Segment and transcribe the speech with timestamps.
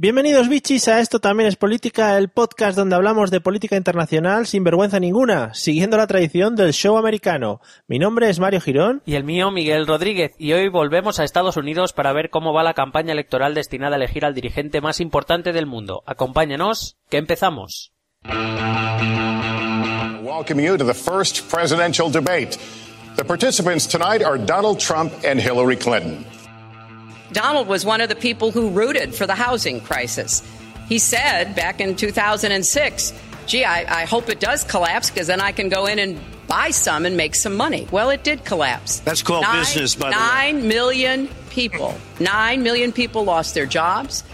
[0.00, 4.62] Bienvenidos bichis a Esto también es política, el podcast donde hablamos de política internacional sin
[4.62, 7.60] vergüenza ninguna, siguiendo la tradición del show americano.
[7.88, 9.02] Mi nombre es Mario Girón.
[9.06, 12.62] Y el mío, Miguel Rodríguez, y hoy volvemos a Estados Unidos para ver cómo va
[12.62, 16.04] la campaña electoral destinada a elegir al dirigente más importante del mundo.
[16.06, 17.92] Acompáñenos, que empezamos.
[20.22, 22.56] Welcome you to the first presidential debate.
[23.16, 26.24] The participants tonight are Donald Trump and Hillary Clinton.
[27.32, 30.42] Donald was one of the people who rooted for the housing crisis.
[30.88, 33.12] He said back in 2006,
[33.46, 36.70] gee, I, I hope it does collapse because then I can go in and buy
[36.70, 37.86] some and make some money.
[37.90, 39.00] Well, it did collapse.
[39.00, 40.68] That's called nine, business, by the Nine way.
[40.68, 41.94] million people.
[42.20, 44.24] Nine million people lost their jobs.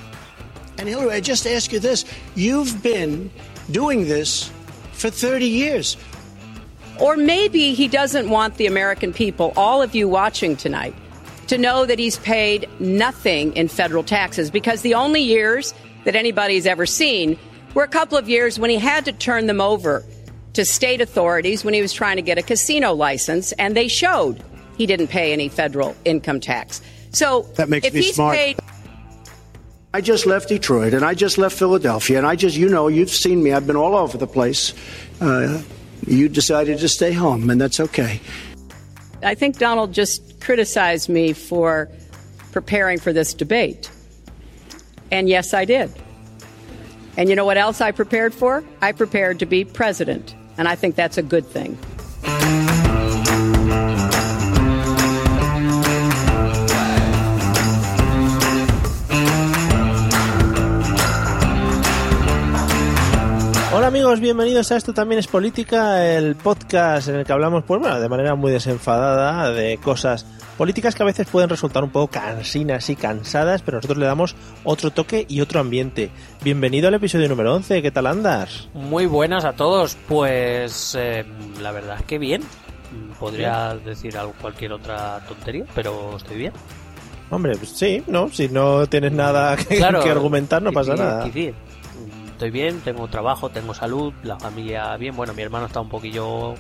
[0.79, 2.05] And Hillary, I just ask you this.
[2.37, 3.31] You've been
[3.71, 4.51] doing this
[4.93, 5.97] for 30 years.
[7.01, 10.95] Or maybe he doesn't want the American people, all of you watching tonight,
[11.45, 16.67] to know that he's paid nothing in federal taxes because the only years that anybody's
[16.67, 17.39] ever seen
[17.75, 20.05] were a couple of years when he had to turn them over
[20.55, 24.43] to state authorities when he was trying to get a casino license, and they showed
[24.77, 26.81] he didn't pay any federal income tax.
[27.11, 28.37] So That makes if me he's smart.
[28.37, 28.59] paid
[29.93, 33.11] I just left Detroit and I just left Philadelphia and I just, you know, you've
[33.11, 33.53] seen me.
[33.53, 34.75] I've been all over the place.
[35.21, 35.63] Uh,
[36.05, 38.21] you decided to stay home, and that's okay.
[39.23, 41.89] I think Donald just criticized me for
[42.53, 43.91] preparing for this debate.
[45.11, 45.93] And yes, I did.
[47.17, 48.65] And you know what else I prepared for?
[48.81, 50.35] I prepared to be president.
[50.59, 51.79] And I think that's a good thing.
[64.05, 67.99] Amigos, bienvenidos a Esto también es política, el podcast en el que hablamos, pues bueno,
[67.99, 70.27] de manera muy desenfadada de cosas
[70.59, 74.37] políticas que a veces pueden resultar un poco cansinas y cansadas, pero nosotros le damos
[74.63, 76.11] otro toque y otro ambiente.
[76.43, 78.69] Bienvenido al episodio número 11, ¿qué tal andas?
[78.75, 79.97] Muy buenas a todos.
[80.07, 81.25] Pues eh,
[81.63, 82.43] la verdad es que bien.
[83.19, 86.53] Podría decir algo, cualquier otra tontería, pero estoy bien.
[87.31, 88.29] Hombre, pues sí, ¿no?
[88.29, 91.25] Si no tienes nada que, Claro, que argumentar no pasa nada.
[91.25, 91.55] quici-
[92.35, 95.17] Estoy bien, tengo trabajo, tengo salud, la familia bien.
[95.17, 96.55] Bueno, mi hermano está un poquillo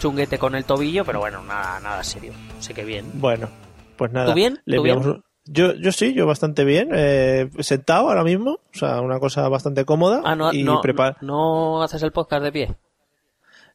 [0.00, 2.32] chunguete con el tobillo, pero bueno, nada, nada serio.
[2.60, 3.04] Sé que bien.
[3.14, 3.48] Bueno,
[3.96, 4.26] pues nada.
[4.28, 4.58] ¿Tú bien?
[4.64, 5.16] le ¿Tú enviamos bien?
[5.16, 6.88] un- Yo, yo sí, yo bastante bien.
[6.92, 10.22] eh, sentado ahora mismo, o sea, una cosa bastante cómoda.
[10.24, 12.76] Ah, no, y no, prepar- no haces el podcast de pie.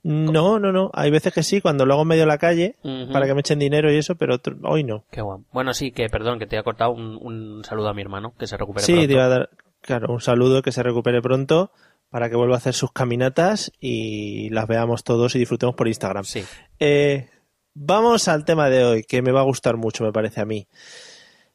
[0.03, 0.91] No, no, no.
[0.93, 2.75] Hay veces que sí, cuando lo hago en medio de la calle,
[3.13, 5.05] para que me echen dinero y eso, pero otro- hoy no.
[5.11, 5.43] Qué guapo.
[5.53, 8.45] Bueno, sí, que perdón, que te he cortado un, un saludo a mi hermano, que
[8.47, 9.07] se recupere Sí, pronto.
[9.07, 9.49] te iba a dar,
[9.83, 11.71] claro, un saludo, que se recupere pronto,
[12.09, 16.23] para que vuelva a hacer sus caminatas y las veamos todos y disfrutemos por Instagram.
[16.23, 16.43] Sí.
[16.79, 17.29] Eh,
[17.73, 20.67] vamos al tema de hoy, que me va a gustar mucho, me parece a mí.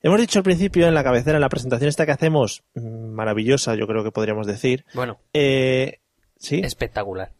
[0.00, 3.74] Hemos dicho al principio en la cabecera, en la presentación esta que hacemos, mm, maravillosa,
[3.74, 4.84] yo creo que podríamos decir.
[4.94, 5.98] Bueno, Eh,
[6.36, 6.60] sí.
[6.62, 7.32] espectacular.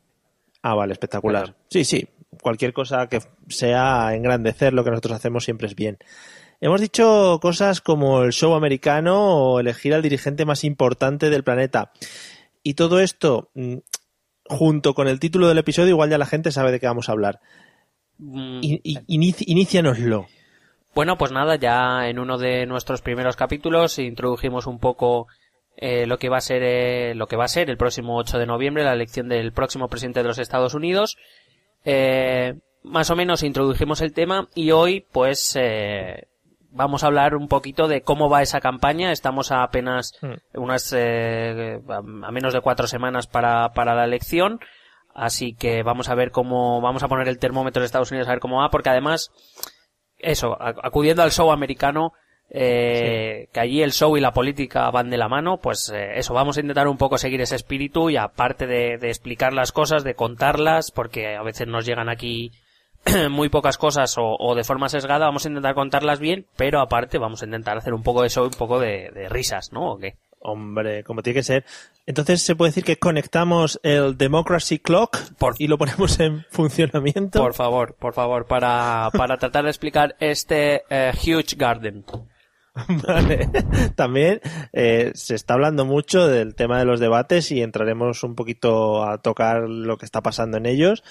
[0.63, 1.55] Ah, vale, espectacular.
[1.71, 2.09] Sí, sí.
[2.43, 5.99] Cualquier cosa que sea engrandecer lo que nosotros hacemos siempre es bien.
[6.61, 11.93] Hemos dicho cosas como el show americano o elegir al dirigente más importante del planeta.
[12.63, 13.77] Y todo esto, mm,
[14.47, 17.13] junto con el título del episodio, igual ya la gente sabe de qué vamos a
[17.13, 17.41] hablar.
[18.19, 20.27] Mm, I- i- inici- inícianoslo.
[20.95, 25.29] Bueno, pues nada, ya en uno de nuestros primeros capítulos introdujimos un poco
[25.81, 28.37] eh, lo que va a ser eh, lo que va a ser el próximo 8
[28.39, 31.17] de noviembre la elección del próximo presidente de los Estados Unidos.
[31.85, 36.27] Eh, más o menos introdujimos el tema y hoy pues eh,
[36.71, 39.13] vamos a hablar un poquito de cómo va esa campaña.
[39.13, 40.13] Estamos a apenas
[40.55, 44.61] unas eh, a menos de cuatro semanas para, para la elección.
[45.15, 48.33] Así que vamos a ver cómo, vamos a poner el termómetro de Estados Unidos a
[48.33, 49.33] ver cómo va, porque además,
[50.19, 52.13] eso, acudiendo al show americano,
[52.51, 56.35] eh, que allí el show y la política van de la mano, pues eh, eso,
[56.35, 60.05] vamos a intentar un poco seguir ese espíritu y aparte de, de explicar las cosas,
[60.05, 62.53] de contarlas, porque a veces nos llegan aquí
[63.31, 67.19] muy pocas cosas o, o de forma sesgada, vamos a intentar contarlas bien, pero aparte
[67.19, 69.93] vamos a intentar hacer un poco de show un poco de, de risas, ¿no?
[69.93, 70.17] ¿O qué?
[70.41, 71.65] Hombre, como tiene que ser.
[72.07, 77.41] Entonces se puede decir que conectamos el Democracy Clock Por- y lo ponemos en funcionamiento.
[77.43, 82.05] Por favor, por favor, para, para tratar de explicar este eh, Huge Garden.
[83.07, 83.49] Vale.
[83.97, 84.41] También
[84.73, 89.19] eh, se está hablando mucho del tema de los debates y entraremos un poquito a
[89.19, 91.03] tocar lo que está pasando en ellos,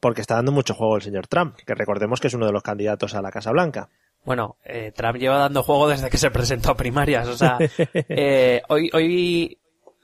[0.00, 2.62] porque está dando mucho juego el señor Trump, que recordemos que es uno de los
[2.62, 3.88] candidatos a la Casa Blanca.
[4.24, 7.28] Bueno, eh, Trump lleva dando juego desde que se presentó a primarias.
[7.28, 7.58] O sea,
[7.94, 9.58] eh, hoy, hoy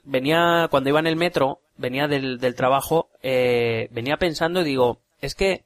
[0.05, 5.01] venía, cuando iba en el metro, venía del, del trabajo, eh, venía pensando y digo,
[5.21, 5.65] es que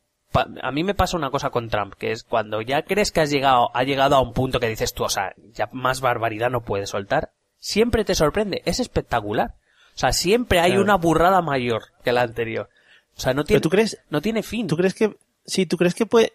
[0.63, 3.31] a mí me pasa una cosa con Trump, que es cuando ya crees que has
[3.31, 6.63] llegado, ha llegado a un punto que dices tú, o sea, ya más barbaridad no
[6.63, 9.55] puedes soltar, siempre te sorprende, es espectacular.
[9.95, 12.69] O sea, siempre hay una burrada mayor que la anterior.
[13.17, 14.67] O sea, no tiene, tú crees, no tiene fin.
[14.67, 16.33] ¿Tú crees que, sí, tú crees que puede,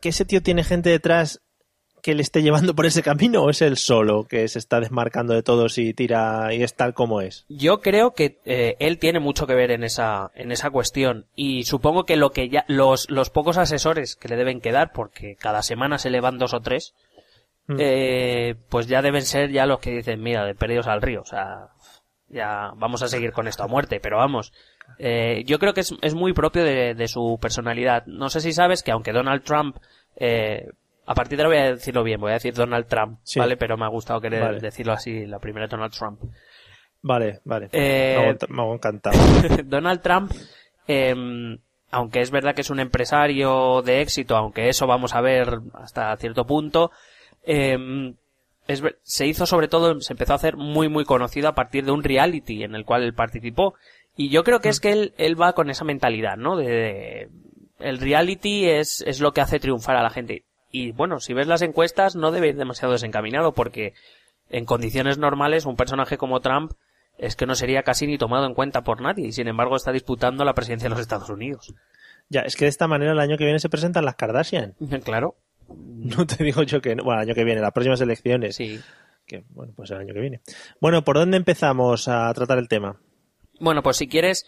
[0.00, 1.40] que ese tío tiene gente detrás
[2.04, 5.32] que le esté llevando por ese camino o es él solo que se está desmarcando
[5.32, 7.46] de todos y tira y es tal como es?
[7.48, 11.64] Yo creo que eh, él tiene mucho que ver en esa en esa cuestión y
[11.64, 15.62] supongo que lo que ya los los pocos asesores que le deben quedar porque cada
[15.62, 16.92] semana se le van dos o tres
[17.68, 17.76] mm.
[17.78, 21.26] eh, pues ya deben ser ya los que dicen mira de perdidos al río o
[21.26, 21.70] sea
[22.28, 24.52] ya vamos a seguir con esto a muerte pero vamos
[24.98, 28.52] eh, yo creo que es, es muy propio de, de, su personalidad no sé si
[28.52, 29.76] sabes que aunque Donald Trump
[30.16, 30.68] eh,
[31.06, 33.56] a partir de ahora voy a decirlo bien, voy a decir Donald Trump, ¿vale?
[33.56, 36.20] Pero me ha gustado querer decirlo así, la primera Donald Trump.
[37.02, 37.68] Vale, vale.
[37.72, 39.18] Eh, me, hago, encantado.
[39.64, 40.32] Donald Trump,
[40.88, 41.14] eh,
[41.90, 46.16] aunque es verdad que es un empresario de éxito, aunque eso vamos a ver hasta
[46.16, 46.90] cierto punto,
[47.42, 48.14] eh,
[48.66, 51.92] es, se hizo sobre todo, se empezó a hacer muy muy conocido a partir de
[51.92, 53.74] un reality en el cual él participó.
[54.16, 54.82] Y yo creo que es mm.
[54.82, 56.56] que él, él va con esa mentalidad, ¿no?
[56.56, 57.28] De, de,
[57.78, 60.44] el reality es, es lo que hace triunfar a la gente.
[60.70, 63.94] Y bueno, si ves las encuestas, no debe ir demasiado desencaminado porque
[64.50, 66.72] en condiciones normales un personaje como Trump
[67.18, 69.92] es que no sería casi ni tomado en cuenta por nadie y sin embargo está
[69.92, 71.74] disputando la presidencia de los Estados Unidos.
[72.28, 74.74] Ya, es que de esta manera el año que viene se presentan las Kardashian.
[75.04, 75.36] Claro.
[75.68, 77.04] No te digo yo que no.
[77.04, 78.56] Bueno, el año que viene, las próximas elecciones.
[78.56, 78.80] Sí.
[79.26, 80.40] Que, bueno, pues el año que viene.
[80.78, 83.00] Bueno, ¿por dónde empezamos a tratar el tema?
[83.60, 84.46] Bueno, pues si quieres,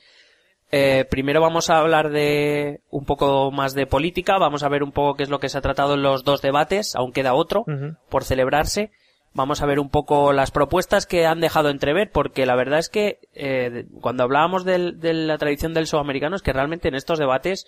[0.73, 4.93] eh, primero vamos a hablar de un poco más de política, vamos a ver un
[4.93, 7.65] poco qué es lo que se ha tratado en los dos debates, aún queda otro
[8.09, 8.91] por celebrarse.
[9.33, 12.89] Vamos a ver un poco las propuestas que han dejado entrever, porque la verdad es
[12.89, 17.19] que eh, cuando hablábamos de la tradición del show americano es que realmente en estos
[17.19, 17.67] debates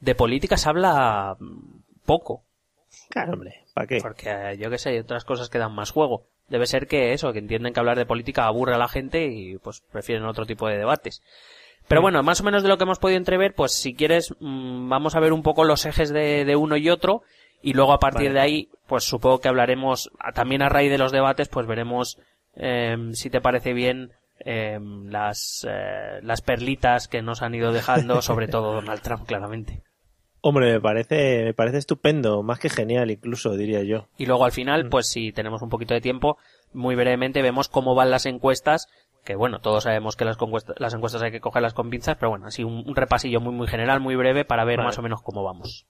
[0.00, 1.36] de política se habla
[2.06, 2.42] poco.
[3.10, 3.98] Claro, hombre, ¿para qué?
[4.00, 6.26] Porque eh, yo qué sé, hay otras cosas que dan más juego.
[6.50, 9.56] Debe ser que eso, que entienden que hablar de política aburre a la gente y
[9.58, 11.22] pues prefieren otro tipo de debates.
[11.88, 14.88] Pero bueno, más o menos de lo que hemos podido entrever, pues si quieres, mmm,
[14.88, 17.22] vamos a ver un poco los ejes de, de uno y otro,
[17.62, 18.34] y luego a partir vale.
[18.34, 22.18] de ahí, pues supongo que hablaremos, también a raíz de los debates, pues veremos
[22.54, 24.12] eh, si te parece bien
[24.44, 29.82] eh, las, eh, las perlitas que nos han ido dejando, sobre todo Donald Trump, claramente.
[30.42, 34.08] Hombre, me parece, me parece estupendo, más que genial incluso, diría yo.
[34.16, 36.38] Y luego al final, pues si tenemos un poquito de tiempo,
[36.72, 38.88] muy brevemente vemos cómo van las encuestas
[39.24, 40.38] que bueno, todos sabemos que las,
[40.78, 43.66] las encuestas hay que cogerlas con pinzas, pero bueno, así un, un repasillo muy muy
[43.66, 44.86] general, muy breve para ver vale.
[44.86, 45.86] más o menos cómo vamos.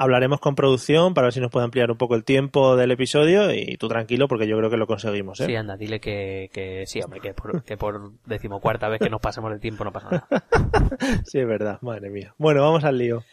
[0.00, 3.52] Hablaremos con producción para ver si nos puede ampliar un poco el tiempo del episodio
[3.52, 5.40] y tú tranquilo porque yo creo que lo conseguimos.
[5.40, 5.46] ¿eh?
[5.46, 9.20] Sí, anda, dile que, que sí, hombre, que por, que por decimocuarta vez que nos
[9.20, 10.28] pasemos el tiempo no pasa nada.
[11.24, 12.32] sí, es verdad, madre mía.
[12.38, 13.24] Bueno, vamos al lío.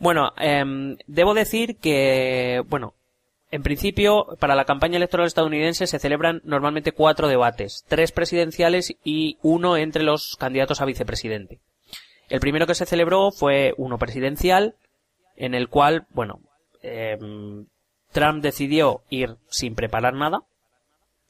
[0.00, 2.94] Bueno, eh, debo decir que, bueno,
[3.50, 9.36] en principio, para la campaña electoral estadounidense se celebran normalmente cuatro debates, tres presidenciales y
[9.42, 11.58] uno entre los candidatos a vicepresidente.
[12.30, 14.74] El primero que se celebró fue uno presidencial,
[15.36, 16.40] en el cual, bueno,
[16.82, 17.18] eh,
[18.12, 20.42] Trump decidió ir sin preparar nada.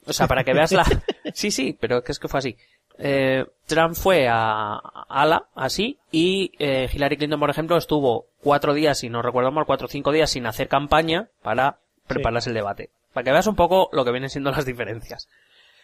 [0.07, 0.85] O sea, para que veas la...
[1.35, 2.57] Sí, sí, pero es que fue así.
[3.01, 8.75] Eh, Trump fue a, a Ala, así, y eh, Hillary Clinton, por ejemplo, estuvo cuatro
[8.75, 12.51] días, si no recuerdo mal, cuatro o cinco días sin hacer campaña para preparas sí.
[12.51, 12.91] el debate.
[13.13, 15.29] Para que veas un poco lo que vienen siendo las diferencias.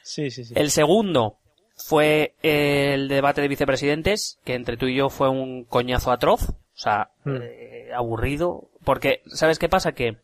[0.02, 0.54] Sí, sí, sí.
[0.56, 1.38] El segundo
[1.76, 6.50] fue el debate de vicepresidentes, que entre tú y yo fue un coñazo atroz.
[6.50, 7.37] O sea, mm.
[7.42, 8.68] eh, aburrido.
[8.85, 9.92] Porque, ¿sabes qué pasa?
[9.92, 10.18] Que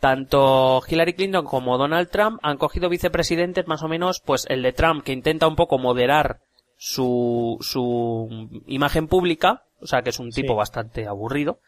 [0.00, 4.72] tanto Hillary Clinton como Donald Trump han cogido vicepresidentes más o menos, pues el de
[4.72, 6.40] Trump que intenta un poco moderar
[6.76, 10.56] su, su imagen pública, o sea que es un tipo sí.
[10.56, 11.60] bastante aburrido,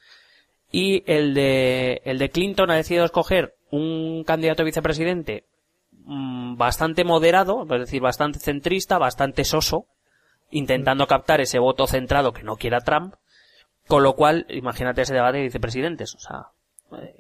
[0.71, 5.45] y el de, el de Clinton ha decidido escoger un candidato a vicepresidente
[5.91, 9.87] mmm, bastante moderado, es decir, bastante centrista, bastante soso,
[10.51, 13.15] intentando captar ese voto centrado que no quiera Trump,
[13.87, 16.47] con lo cual, imagínate ese debate de vicepresidentes, o sea,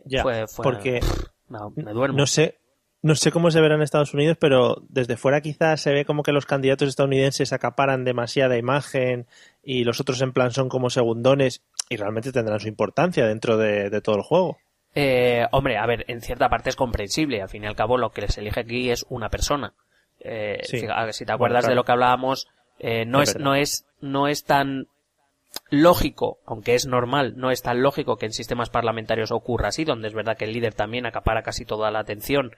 [0.04, 1.00] ya, fue, fue, porque
[1.48, 2.16] no, me duermo.
[2.16, 2.58] No sé,
[3.02, 6.22] no sé cómo se verá en Estados Unidos, pero desde fuera quizás se ve como
[6.22, 9.26] que los candidatos estadounidenses acaparan demasiada imagen
[9.62, 13.90] y los otros en plan son como segundones y realmente tendrán su importancia dentro de,
[13.90, 14.58] de todo el juego.
[14.94, 17.40] Eh, hombre, a ver, en cierta parte es comprensible.
[17.42, 19.74] Al fin y al cabo, lo que se elige aquí es una persona.
[20.20, 20.80] Eh, Sí.
[20.80, 20.92] si te
[21.32, 21.68] acuerdas Bueno, claro.
[21.68, 22.48] de lo que hablábamos,
[22.78, 24.86] eh, no Es no es, no es tan
[25.70, 30.08] lógico, aunque es normal, no es tan lógico que en sistemas parlamentarios ocurra así, donde
[30.08, 32.52] es verdad que el líder también acapara casi toda la atención.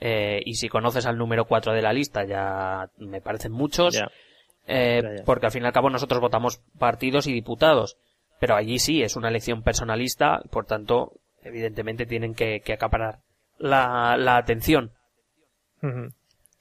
[0.00, 4.02] Eh, y si conoces al número 4 de la lista, ya me parecen muchos.
[4.66, 7.96] Eh, porque al fin y al cabo nosotros votamos partidos y diputados.
[8.40, 11.12] Pero allí sí, es una elección personalista, por tanto,
[11.42, 13.20] evidentemente tienen que, que acaparar
[13.58, 14.92] la, la atención.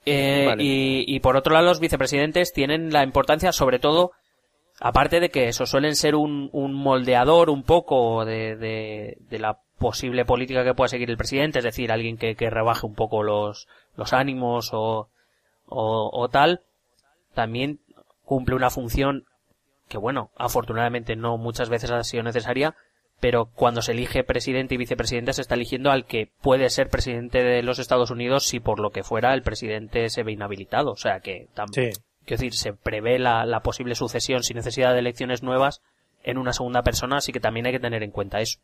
[0.06, 0.64] Eh, Vale.
[0.64, 4.12] y, y por otro lado, los vicepresidentes tienen la importancia, sobre todo,
[4.82, 9.60] aparte de que eso suelen ser un, un moldeador un poco de, de, de la
[9.80, 13.24] posible política que pueda seguir el presidente, es decir, alguien que, que rebaje un poco
[13.24, 15.10] los, los ánimos o,
[15.68, 16.62] o, o tal,
[17.34, 17.80] también
[18.26, 19.26] cumple una función
[19.88, 22.76] que bueno, afortunadamente no muchas veces ha sido necesaria,
[23.20, 27.44] pero cuando se elige presidente y vicepresidente se está eligiendo al que puede ser presidente
[27.44, 30.92] de los Estados Unidos si por lo que fuera el presidente se ve inhabilitado.
[30.92, 31.90] O sea que, tam- Sí.
[32.26, 35.82] Quiero decir, se prevé la, la posible sucesión sin necesidad de elecciones nuevas
[36.24, 38.60] en una segunda persona, así que también hay que tener en cuenta eso.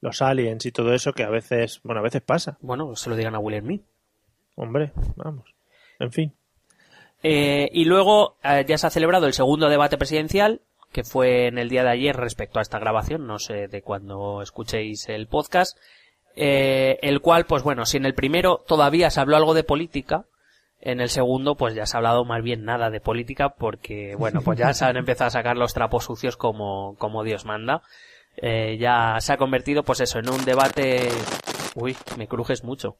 [0.00, 2.58] Los aliens y todo eso que a veces, bueno, a veces pasa.
[2.60, 3.82] Bueno, se lo digan a Will Smith.
[4.56, 5.54] Hombre, vamos.
[6.00, 6.34] En fin.
[7.22, 10.60] Eh, y luego eh, ya se ha celebrado el segundo debate presidencial,
[10.90, 14.42] que fue en el día de ayer respecto a esta grabación, no sé de cuándo
[14.42, 15.78] escuchéis el podcast,
[16.34, 20.26] eh, el cual, pues bueno, si en el primero todavía se habló algo de política,
[20.82, 24.42] en el segundo, pues ya se ha hablado más bien nada de política, porque, bueno,
[24.42, 27.82] pues ya se han empezado a sacar los trapos sucios como, como Dios manda.
[28.36, 31.08] Eh, ya se ha convertido, pues eso, en un debate...
[31.76, 32.96] Uy, me crujes mucho.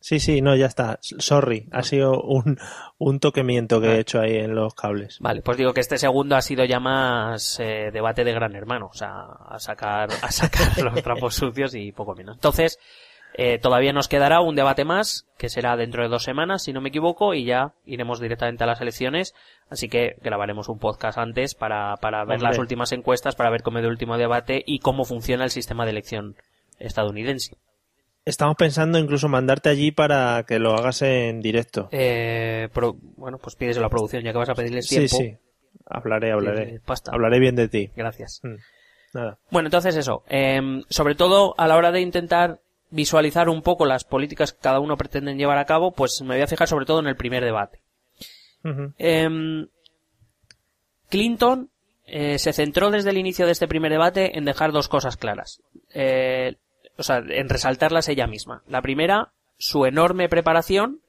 [0.00, 0.98] Sí, sí, no, ya está.
[1.00, 2.58] Sorry, ha sido un,
[2.98, 5.18] un toquemiento que he hecho ahí en los cables.
[5.20, 8.88] Vale, pues digo que este segundo ha sido ya más eh, debate de gran hermano,
[8.90, 12.36] o sea, a sacar, a sacar los trapos sucios y poco menos.
[12.36, 12.80] Entonces,
[13.34, 16.80] eh, todavía nos quedará un debate más, que será dentro de dos semanas, si no
[16.80, 19.34] me equivoco, y ya iremos directamente a las elecciones,
[19.70, 22.48] así que grabaremos un podcast antes para, para ver Hombre.
[22.50, 25.84] las últimas encuestas, para ver cómo es el último debate y cómo funciona el sistema
[25.84, 26.36] de elección
[26.78, 27.56] estadounidense.
[28.24, 31.88] Estamos pensando incluso mandarte allí para que lo hagas en directo.
[31.90, 35.16] Eh, pro- bueno, pues a la producción, ya que vas a pedirles Sí, tiempo.
[35.16, 35.36] sí.
[35.86, 36.64] Hablaré, hablaré.
[36.66, 37.10] Pídele pasta.
[37.12, 37.90] Hablaré bien de ti.
[37.96, 38.40] Gracias.
[38.44, 38.54] Mm,
[39.14, 39.38] Nada.
[39.50, 40.22] Bueno, entonces eso.
[40.28, 42.60] em, sobre todo a la hora de intentar
[42.92, 46.42] visualizar un poco las políticas que cada uno pretenden llevar a cabo, pues me voy
[46.42, 47.80] a fijar sobre todo en el primer debate.
[48.98, 49.66] Em,
[51.08, 51.70] Clinton
[52.04, 55.60] eh, se centró desde el inicio de este primer debate en dejar dos cosas claras.
[55.92, 56.56] Eh,
[56.96, 58.62] o sea, en resaltarlas ella misma.
[58.68, 61.00] La primera, su enorme preparación.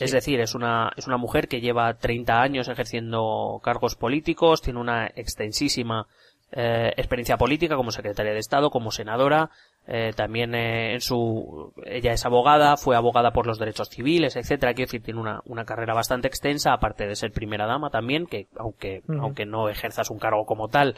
[0.00, 4.80] Es decir, es una, es una mujer que lleva 30 años ejerciendo cargos políticos, tiene
[4.80, 6.08] una extensísima
[6.56, 9.50] eh, experiencia política como secretaria de Estado, como senadora,
[9.86, 14.72] eh, también eh, en su, ella es abogada, fue abogada por los derechos civiles, etcétera,
[14.72, 18.46] quiero decir, tiene una, una carrera bastante extensa, aparte de ser primera dama también, que
[18.56, 20.94] aunque, aunque no ejerzas un cargo como tal,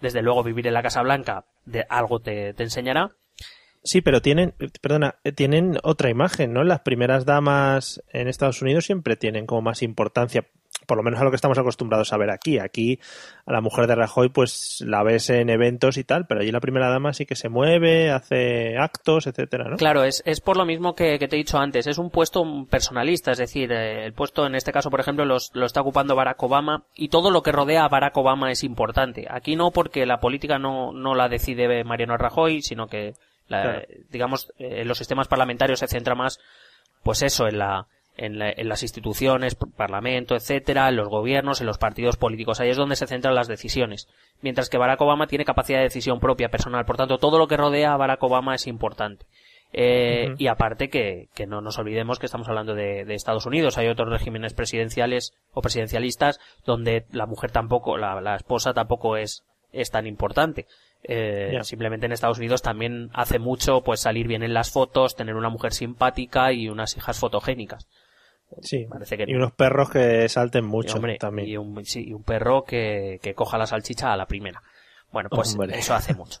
[0.00, 3.10] desde luego vivir en la Casa Blanca de algo te, te enseñará.
[3.82, 6.64] Sí, pero tienen, perdona, eh, tienen otra imagen, ¿no?
[6.64, 10.46] Las primeras damas en Estados Unidos siempre tienen como más importancia,
[10.88, 12.58] por lo menos a lo que estamos acostumbrados a ver aquí.
[12.58, 12.98] Aquí
[13.46, 16.60] a la mujer de Rajoy pues la ves en eventos y tal, pero allí la
[16.60, 19.76] primera dama sí que se mueve, hace actos, etcétera, ¿no?
[19.76, 22.42] Claro, es, es por lo mismo que, que te he dicho antes, es un puesto
[22.70, 26.16] personalista, es decir, eh, el puesto en este caso, por ejemplo, los- lo está ocupando
[26.16, 29.26] Barack Obama y todo lo que rodea a Barack Obama es importante.
[29.30, 33.12] Aquí no porque la política no, no la decide Mariano Rajoy, sino que,
[33.48, 33.82] la- Claro.
[34.10, 36.38] digamos, eh, los sistemas parlamentarios se centra más,
[37.02, 37.86] pues eso, en la,
[38.18, 42.60] en, la- en las instituciones, parlamento, etcétera, en los gobiernos, en los partidos políticos.
[42.60, 44.08] Ahí es donde se centran las decisiones.
[44.42, 46.84] Mientras que Barack Obama tiene capacidad de decisión propia, personal.
[46.84, 49.24] Por tanto, todo lo que rodea a Barack Obama es importante.
[49.72, 50.34] Eh.
[50.38, 53.76] Y aparte que, que no nos olvidemos que estamos hablando de, de Estados Unidos.
[53.78, 59.44] Hay otros regímenes presidenciales o presidencialistas donde la mujer tampoco, la, la esposa tampoco es,
[59.72, 60.66] es tan importante.
[61.02, 61.58] Eh.
[61.62, 65.50] Simplemente en Estados Unidos también hace mucho pues salir bien en las fotos, tener una
[65.50, 67.86] mujer simpática y unas hijas fotogénicas.
[68.62, 68.86] Sí.
[68.88, 69.38] Parece que y no.
[69.38, 71.48] unos perros que salten Y, mucho hombre, también.
[71.48, 74.62] y un, sí, y un perro que, que coja la salchicha a la primera.
[75.12, 75.78] Bueno, pues Hombre.
[75.78, 76.40] eso hace mucho.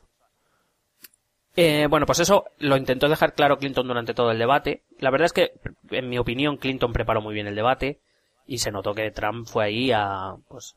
[1.56, 4.82] Eh, bueno, pues eso lo intentó dejar claro Clinton durante todo el debate.
[5.00, 5.52] La verdad es que,
[5.90, 8.00] en mi opinión, Clinton preparó muy bien el debate
[8.46, 10.74] y se notó que Trump fue ahí a, pues,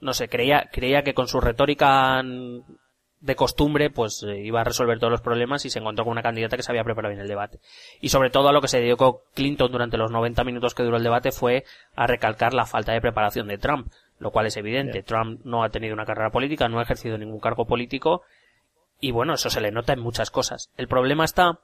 [0.00, 2.22] no sé, creía, creía que con su retórica
[3.20, 6.22] de costumbre, pues eh, iba a resolver todos los problemas y se encontró con una
[6.22, 7.60] candidata que se había preparado bien el debate.
[8.00, 10.96] Y sobre todo a lo que se dedicó Clinton durante los 90 minutos que duró
[10.96, 11.64] el debate fue
[11.96, 14.92] a recalcar la falta de preparación de Trump, lo cual es evidente.
[14.92, 15.04] Bien.
[15.04, 18.22] Trump no ha tenido una carrera política, no ha ejercido ningún cargo político
[19.00, 20.70] Y bueno, eso se le nota en muchas cosas.
[20.76, 21.60] El problema está,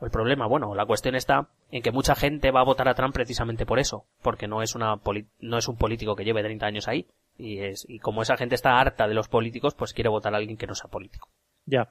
[0.00, 2.94] o el problema, bueno, la cuestión está en que mucha gente va a votar a
[2.94, 5.00] Trump precisamente por eso, porque no es una
[5.40, 7.06] no es un político que lleve 30 años ahí
[7.38, 10.38] y es y como esa gente está harta de los políticos, pues quiere votar a
[10.38, 11.30] alguien que no sea político.
[11.64, 11.88] Ya.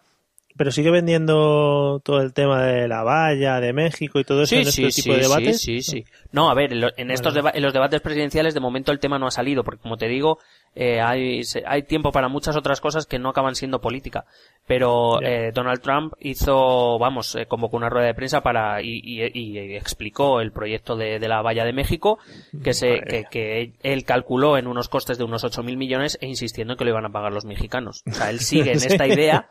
[0.57, 4.61] Pero sigue vendiendo todo el tema de la valla, de México y todo eso en
[4.61, 5.61] este tipo de debates.
[5.61, 6.05] Sí, sí, sí.
[6.31, 9.31] No, a ver, en, estos en los debates presidenciales de momento el tema no ha
[9.31, 10.39] salido, porque como te digo,
[10.75, 14.25] eh, hay, hay tiempo para muchas otras cosas que no acaban siendo política.
[14.65, 19.57] Pero eh, Donald Trump hizo, vamos, eh, convocó una rueda de prensa para y, y,
[19.75, 22.19] explicó el proyecto de, de, la valla de México,
[22.63, 26.73] que se que, que, él calculó en unos costes de unos 8.000 millones e insistiendo
[26.73, 28.03] en que lo iban a pagar los mexicanos.
[28.05, 29.49] O sea, él sigue en esta idea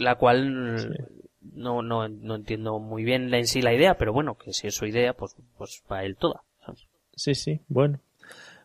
[0.00, 1.08] la cual
[1.40, 4.74] no, no, no entiendo muy bien en sí la idea, pero bueno, que si es
[4.74, 6.42] su idea, pues, pues para él toda.
[7.14, 7.98] Sí, sí, bueno.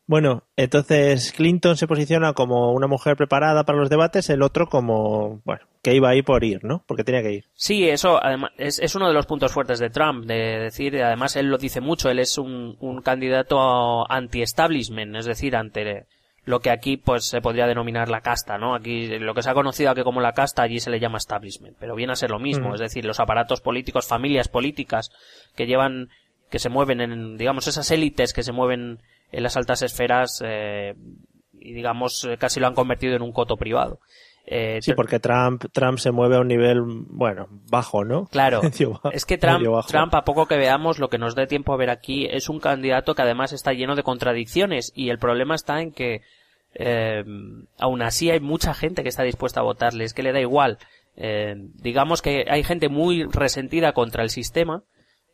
[0.05, 5.41] Bueno, entonces Clinton se posiciona como una mujer preparada para los debates, el otro como,
[5.45, 6.83] bueno, que iba ahí por ir, ¿no?
[6.87, 7.45] Porque tenía que ir.
[7.53, 11.37] Sí, eso además es, es uno de los puntos fuertes de Trump, de decir, además
[11.37, 16.05] él lo dice mucho, él es un, un candidato anti-establishment, es decir, ante
[16.45, 18.75] lo que aquí pues se podría denominar la casta, ¿no?
[18.75, 21.77] Aquí lo que se ha conocido aquí como la casta allí se le llama establishment,
[21.79, 25.11] pero viene a ser lo mismo, es decir, los aparatos políticos, familias políticas
[25.55, 26.09] que llevan,
[26.49, 28.99] que se mueven en, digamos, esas élites que se mueven
[29.33, 30.95] en las altas esferas eh,
[31.59, 33.99] y digamos casi lo han convertido en un coto privado.
[34.45, 38.25] Eh, sí, porque Trump, Trump se mueve a un nivel, bueno, bajo, ¿no?
[38.25, 38.61] Claro.
[39.13, 41.89] es que Trump, Trump, a poco que veamos, lo que nos dé tiempo a ver
[41.89, 45.93] aquí, es un candidato que además está lleno de contradicciones y el problema está en
[45.93, 46.21] que
[46.75, 47.23] eh,
[47.79, 50.77] aún así hay mucha gente que está dispuesta a votarle, es que le da igual.
[51.15, 54.83] Eh, digamos que hay gente muy resentida contra el sistema,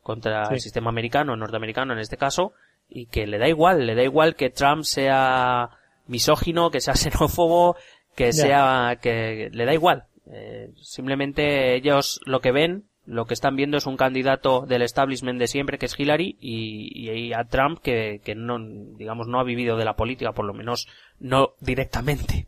[0.04, 2.54] contra el sistema americano, norteamericano en este caso,
[2.90, 5.70] y que le da igual, le da igual que Trump sea
[6.08, 7.76] misógino, que sea xenófobo,
[8.16, 10.06] que sea, que le da igual.
[10.32, 15.40] Eh, simplemente ellos lo que ven, lo que están viendo es un candidato del establishment
[15.40, 19.44] de siempre que es Hillary y, y a Trump que, que no, digamos, no ha
[19.44, 20.88] vivido de la política, por lo menos
[21.20, 22.46] no directamente.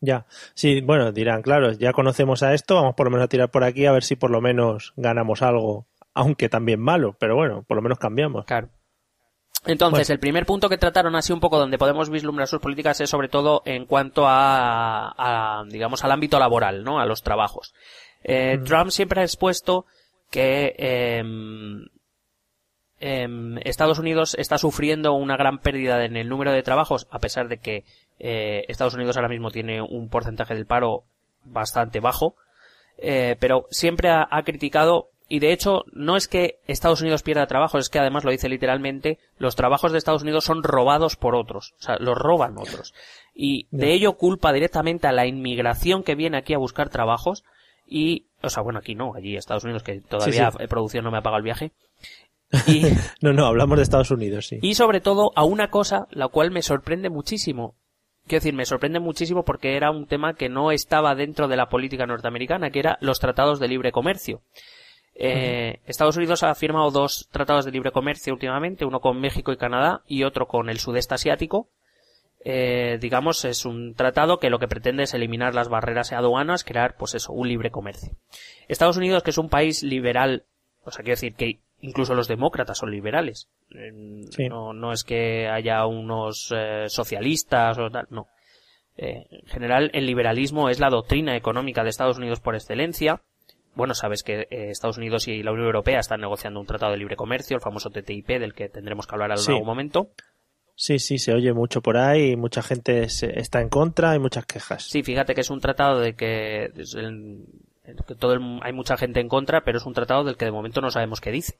[0.00, 3.50] Ya, sí, bueno, dirán, claro, ya conocemos a esto, vamos por lo menos a tirar
[3.50, 7.64] por aquí a ver si por lo menos ganamos algo, aunque también malo, pero bueno,
[7.68, 8.46] por lo menos cambiamos.
[8.46, 8.70] Claro.
[9.66, 13.10] Entonces, el primer punto que trataron así un poco donde podemos vislumbrar sus políticas es
[13.10, 16.98] sobre todo en cuanto a, digamos, al ámbito laboral, ¿no?
[16.98, 17.74] A los trabajos.
[18.24, 19.84] Eh, Trump siempre ha expuesto
[20.30, 21.86] que em,
[23.00, 27.48] em, Estados Unidos está sufriendo una gran pérdida en el número de trabajos, a pesar
[27.48, 27.84] de que
[28.18, 31.04] eh, Estados Unidos ahora mismo tiene un porcentaje del paro
[31.44, 32.36] bastante bajo,
[32.96, 37.46] eh, pero siempre ha, ha criticado y de hecho, no es que Estados Unidos pierda
[37.46, 41.36] trabajos, es que además lo dice literalmente, los trabajos de Estados Unidos son robados por
[41.36, 42.92] otros, o sea, los roban otros.
[43.32, 47.44] Y de ello culpa directamente a la inmigración que viene aquí a buscar trabajos
[47.86, 51.18] y, o sea, bueno, aquí no, allí Estados Unidos, que todavía sí, producción no me
[51.18, 51.70] ha pagado el viaje.
[52.66, 52.82] Y,
[53.20, 54.58] no, no, hablamos de Estados Unidos, sí.
[54.60, 57.76] Y sobre todo a una cosa, la cual me sorprende muchísimo.
[58.26, 61.68] Quiero decir, me sorprende muchísimo porque era un tema que no estaba dentro de la
[61.68, 64.42] política norteamericana, que era los tratados de libre comercio.
[65.14, 69.56] Eh, Estados Unidos ha firmado dos tratados de libre comercio últimamente, uno con México y
[69.56, 71.68] Canadá y otro con el sudeste asiático.
[72.42, 76.96] Eh, digamos, es un tratado que lo que pretende es eliminar las barreras aduanas, crear,
[76.96, 78.12] pues eso, un libre comercio.
[78.66, 80.44] Estados Unidos, que es un país liberal,
[80.84, 83.50] o sea, quiero decir que incluso los demócratas son liberales.
[84.48, 88.28] No, no es que haya unos eh, socialistas o tal, no.
[88.96, 93.22] Eh, en general, el liberalismo es la doctrina económica de Estados Unidos por excelencia
[93.74, 96.98] bueno, sabes que eh, Estados Unidos y la Unión Europea están negociando un tratado de
[96.98, 100.10] libre comercio, el famoso TTIP, del que tendremos que hablar en algún momento.
[100.74, 104.84] Sí, sí, se oye mucho por ahí, mucha gente está en contra, hay muchas quejas.
[104.84, 106.72] Sí, fíjate que es un tratado de que,
[108.18, 110.90] todo hay mucha gente en contra, pero es un tratado del que de momento no
[110.90, 111.58] sabemos qué dice.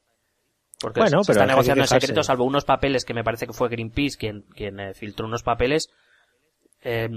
[0.80, 4.16] Porque se, está negociando en secreto, salvo unos papeles que me parece que fue Greenpeace
[4.16, 5.90] quien, quien eh, filtró unos papeles,
[6.82, 7.10] eh,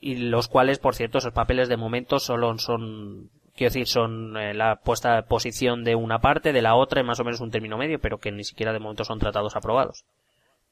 [0.00, 4.54] y los cuales, por cierto, esos papeles de momento solo son Quiero decir, son eh,
[4.54, 7.50] la puesta de posición de una parte, de la otra, y más o menos un
[7.50, 10.04] término medio, pero que ni siquiera de momento son tratados aprobados.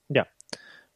[0.09, 0.29] Ya.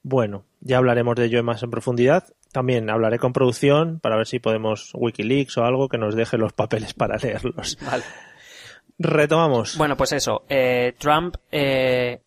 [0.04, 2.32] Bueno, ya hablaremos de ello más en profundidad.
[2.52, 6.52] También hablaré con producción para ver si podemos Wikileaks o algo que nos deje los
[6.52, 7.76] papeles para leerlos.
[7.84, 8.04] Vale.
[9.00, 9.76] Retomamos.
[9.76, 10.44] Bueno, pues eso.
[10.48, 12.20] Eh, Trump eh,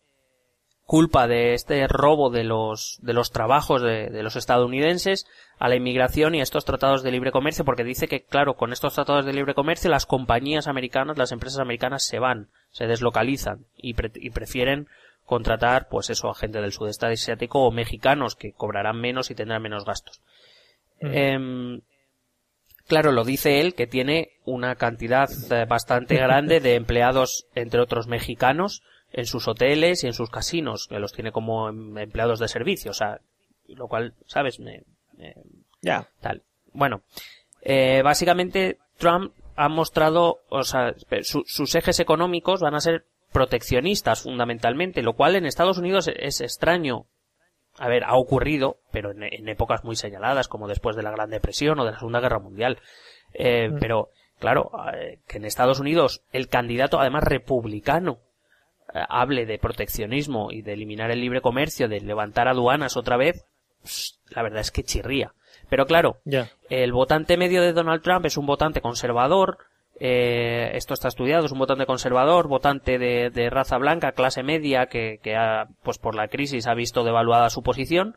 [0.84, 5.26] culpa de este robo de los, de los trabajos de, de, los estadounidenses
[5.58, 8.72] a la inmigración y a estos tratados de libre comercio, porque dice que, claro, con
[8.72, 13.64] estos tratados de libre comercio las compañías americanas, las empresas americanas se van, se deslocalizan
[13.76, 14.88] y, pre y prefieren
[15.24, 19.62] contratar, pues eso, a gente del sudeste asiático o mexicanos que cobrarán menos y tendrán
[19.62, 20.20] menos gastos.
[21.00, 21.10] Mm.
[21.12, 21.80] Eh,
[22.86, 28.08] Claro, lo dice él que tiene una cantidad eh, bastante grande de empleados, entre otros
[28.08, 32.48] mexicanos, en sus hoteles y en sus casinos, que los tiene como em- empleados de
[32.48, 33.20] servicio, o sea,
[33.68, 34.60] lo cual, ¿sabes?
[34.60, 34.82] Me,
[35.82, 36.08] Ya.
[36.20, 36.42] tal.
[36.72, 37.02] Bueno,
[37.62, 44.22] eh, básicamente Trump ha mostrado, o sea, su- sus ejes económicos van a ser proteccionistas
[44.22, 47.06] fundamentalmente, lo cual en Estados Unidos es extraño.
[47.78, 51.30] A ver, ha ocurrido, pero en, en épocas muy señaladas, como después de la Gran
[51.30, 52.78] Depresión o de la Segunda Guerra Mundial.
[53.32, 53.78] Eh, Mm.
[53.80, 58.18] Pero, claro, eh, que en Estados Unidos el candidato, además republicano,
[58.94, 63.44] eh, hable de proteccionismo y de eliminar el libre comercio, de levantar aduanas otra vez,
[64.30, 65.32] la verdad es que chirría.
[65.68, 66.18] Pero claro,
[66.68, 69.58] el votante medio de Donald Trump es un votante conservador,
[70.00, 74.86] eh, esto está estudiado, es un votante conservador, votante de, de raza blanca, clase media,
[74.86, 78.16] que, que ha, pues por la crisis ha visto devaluada su posición.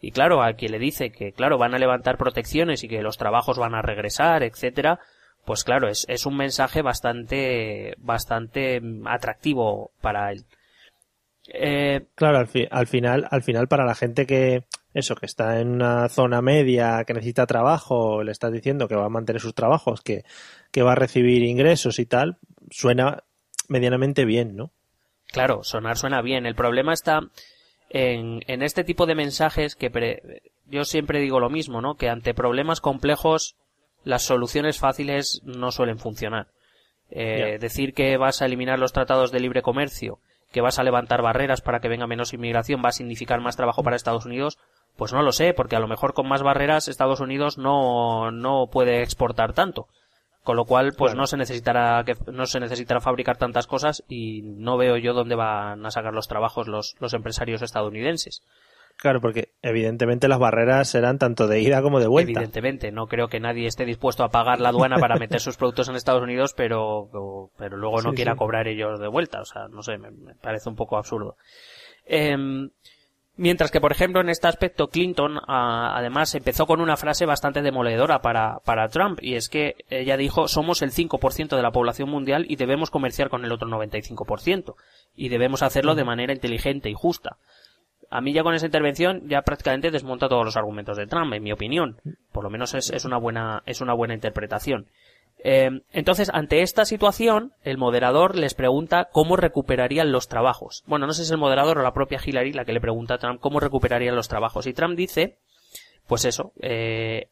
[0.00, 3.18] Y claro, a quien le dice que, claro, van a levantar protecciones y que los
[3.18, 4.98] trabajos van a regresar, etcétera,
[5.44, 10.44] pues claro, es, es un mensaje bastante, bastante atractivo para él.
[11.52, 15.60] Eh, Claro, al, fi- al final, al final para la gente que eso, que está
[15.60, 19.54] en una zona media, que necesita trabajo, le estás diciendo que va a mantener sus
[19.54, 20.24] trabajos, que,
[20.70, 22.38] que va a recibir ingresos y tal,
[22.70, 23.24] suena
[23.68, 24.70] medianamente bien, ¿no?
[25.32, 26.44] Claro, sonar suena bien.
[26.44, 27.20] El problema está
[27.88, 31.94] en, en este tipo de mensajes que pre- yo siempre digo lo mismo, ¿no?
[31.96, 33.56] Que ante problemas complejos
[34.04, 36.48] las soluciones fáciles no suelen funcionar.
[37.10, 37.58] Eh.
[37.60, 40.18] Decir que vas a eliminar los tratados de libre comercio,
[40.50, 43.82] que vas a levantar barreras para que venga menos inmigración, va a significar más trabajo
[43.82, 44.58] para Estados Unidos,
[44.96, 48.68] pues no lo sé, porque a lo mejor con más barreras Estados Unidos no, no
[48.70, 49.88] puede exportar tanto.
[50.44, 54.42] Con lo cual, pues no se necesitará que no se necesitará fabricar tantas cosas y
[54.42, 58.42] no veo yo dónde van a sacar los trabajos los, los empresarios estadounidenses.
[58.96, 62.32] Claro, porque evidentemente las barreras serán tanto de ida como de vuelta.
[62.32, 65.88] Evidentemente, no creo que nadie esté dispuesto a pagar la aduana para meter sus productos
[65.88, 67.08] en Estados Unidos, pero,
[67.56, 68.38] pero, luego no Sí, quiera sí.
[68.38, 69.40] cobrar ellos de vuelta.
[69.40, 71.36] O sea, no sé, me, me parece un poco absurdo.
[72.04, 72.68] Em,
[73.36, 77.62] mientras que, por ejemplo, en este aspecto, Clinton, ah, además, empezó con una frase bastante
[77.62, 82.08] demoledora para, para Trump, y es que ella dijo, somos el 5% de la población
[82.08, 84.74] mundial y debemos comerciar con el otro 95%,
[85.14, 87.38] y debemos hacerlo de manera inteligente y justa.
[88.10, 91.42] A mí ya con esa intervención ya prácticamente desmonta todos los argumentos de Trump, en
[91.42, 91.96] mi opinión.
[92.30, 94.86] Por lo menos es, es una buena, es una buena interpretación.
[95.38, 100.84] Eh, entonces, ante esta situación, el moderador les pregunta cómo recuperarían los trabajos.
[100.86, 103.14] Bueno, no sé si es el moderador o la propia Hillary la que le pregunta
[103.14, 104.66] a Trump cómo recuperarían los trabajos.
[104.66, 105.38] Y Trump dice,
[106.06, 107.28] pues eso, eh,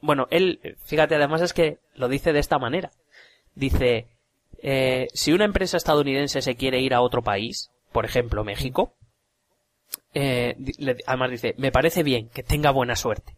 [0.00, 2.90] bueno, él, fíjate, además es que lo dice de esta manera.
[3.54, 4.06] Dice,
[4.62, 8.94] eh, si una empresa estadounidense se quiere ir a otro país, por ejemplo México,
[10.14, 10.56] eh,
[11.06, 13.36] además dice, me parece bien, que tenga buena suerte,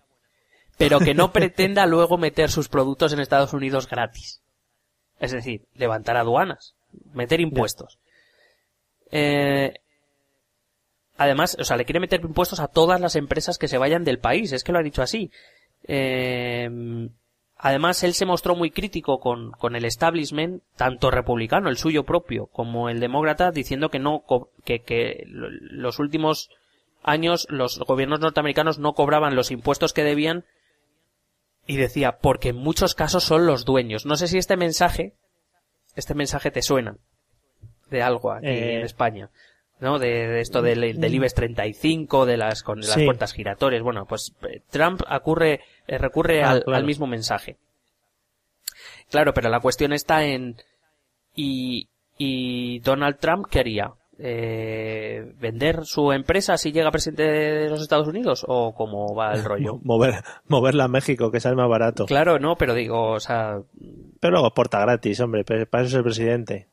[0.78, 4.40] pero que no pretenda luego meter sus productos en Estados Unidos gratis.
[5.20, 6.74] Es decir, levantar aduanas,
[7.14, 7.98] meter impuestos.
[9.10, 9.74] Eh,
[11.16, 14.18] además, o sea, le quiere meter impuestos a todas las empresas que se vayan del
[14.18, 15.30] país, es que lo ha dicho así.
[15.86, 16.68] Eh,
[17.56, 22.46] además, él se mostró muy crítico con, con el establishment, tanto republicano, el suyo propio,
[22.46, 24.24] como el demócrata, diciendo que no,
[24.64, 26.50] que, que lo- los últimos
[27.04, 30.44] años los gobiernos norteamericanos no cobraban los impuestos que debían
[31.66, 34.04] y decía, porque en muchos casos son los dueños.
[34.06, 35.14] No sé si este mensaje,
[35.94, 36.96] este mensaje te suena
[37.90, 39.30] de algo aquí Eh, en España.
[39.80, 39.98] ¿No?
[39.98, 43.04] De, de esto del, del IBEX 35, de las, con las Sí.
[43.04, 43.82] puertas giratorias.
[43.82, 46.76] Bueno, pues eh, Trump acurre, eh, recurre Ah, al, claro.
[46.78, 47.56] al mismo mensaje.
[49.10, 50.56] Claro, pero la cuestión está en,
[51.34, 53.92] y, y Donald Trump quería
[54.24, 59.42] eh, vender su empresa si llega presidente de los Estados Unidos o cómo va el
[59.44, 59.80] rollo.
[59.82, 62.06] Mover, moverla a México, que sale más barato.
[62.06, 63.58] Claro, no, pero digo, o sea,
[64.20, 66.68] Pero luego exporta gratis, hombre, para eso es el presidente.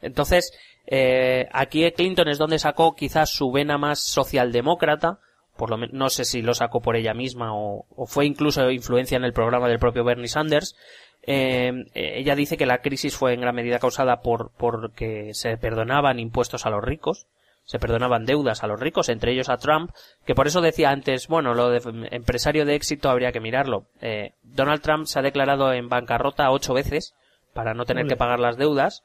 [0.00, 0.50] entonces,
[0.86, 5.20] eh, aquí Clinton es donde sacó quizás su vena más socialdemócrata,
[5.56, 8.68] por lo menos, no sé si lo sacó por ella misma o, o fue incluso
[8.72, 10.74] influencia en el programa del propio Bernie Sanders.
[11.22, 16.18] Eh, ella dice que la crisis fue en gran medida causada por porque se perdonaban
[16.18, 17.26] impuestos a los ricos,
[17.64, 19.90] se perdonaban deudas a los ricos, entre ellos a Trump,
[20.24, 23.86] que por eso decía antes, bueno, lo de empresario de éxito habría que mirarlo.
[24.00, 27.14] Eh, Donald Trump se ha declarado en bancarrota ocho veces
[27.52, 28.14] para no tener Ole.
[28.14, 29.04] que pagar las deudas,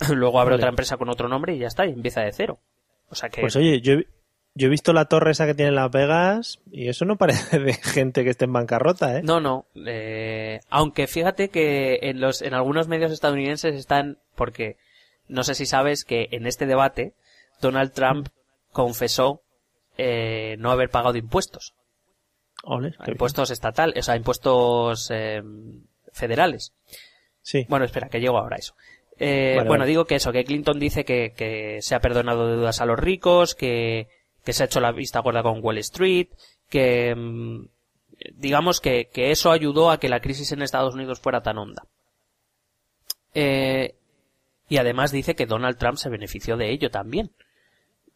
[0.14, 0.62] luego abre Ole.
[0.62, 2.60] otra empresa con otro nombre y ya está, y empieza de cero.
[3.10, 4.06] O sea que Pues oye, yo, he-
[4.58, 7.58] yo he visto la torre esa que tiene en Las Vegas y eso no parece
[7.60, 9.22] de gente que esté en bancarrota, ¿eh?
[9.22, 9.66] No, no.
[9.86, 14.76] eh, aunque fíjate que en los en algunos medios estadounidenses están porque
[15.28, 17.14] no sé si sabes que en este debate
[17.60, 18.28] Donald Trump
[18.72, 19.42] confesó
[19.96, 21.74] eh, no haber pagado impuestos.
[22.64, 25.40] Ole, impuestos estatales, o sea, impuestos eh,
[26.12, 26.74] federales.
[27.42, 27.64] Sí.
[27.68, 28.74] Bueno, espera, que llego ahora a eso.
[29.20, 29.90] Eh, Vale, bueno, vale.
[29.90, 33.54] digo que eso, que Clinton dice que, que se ha perdonado deudas a los ricos,
[33.54, 34.08] que,
[34.48, 36.28] que se ha hecho la vista gorda con Wall Street,
[36.70, 37.66] que mm,
[38.32, 41.82] digamos que, que eso ayudó a que la crisis en Estados Unidos fuera tan honda.
[43.34, 43.94] Eh,
[44.66, 47.30] y además dice que Donald Trump se benefició de ello también.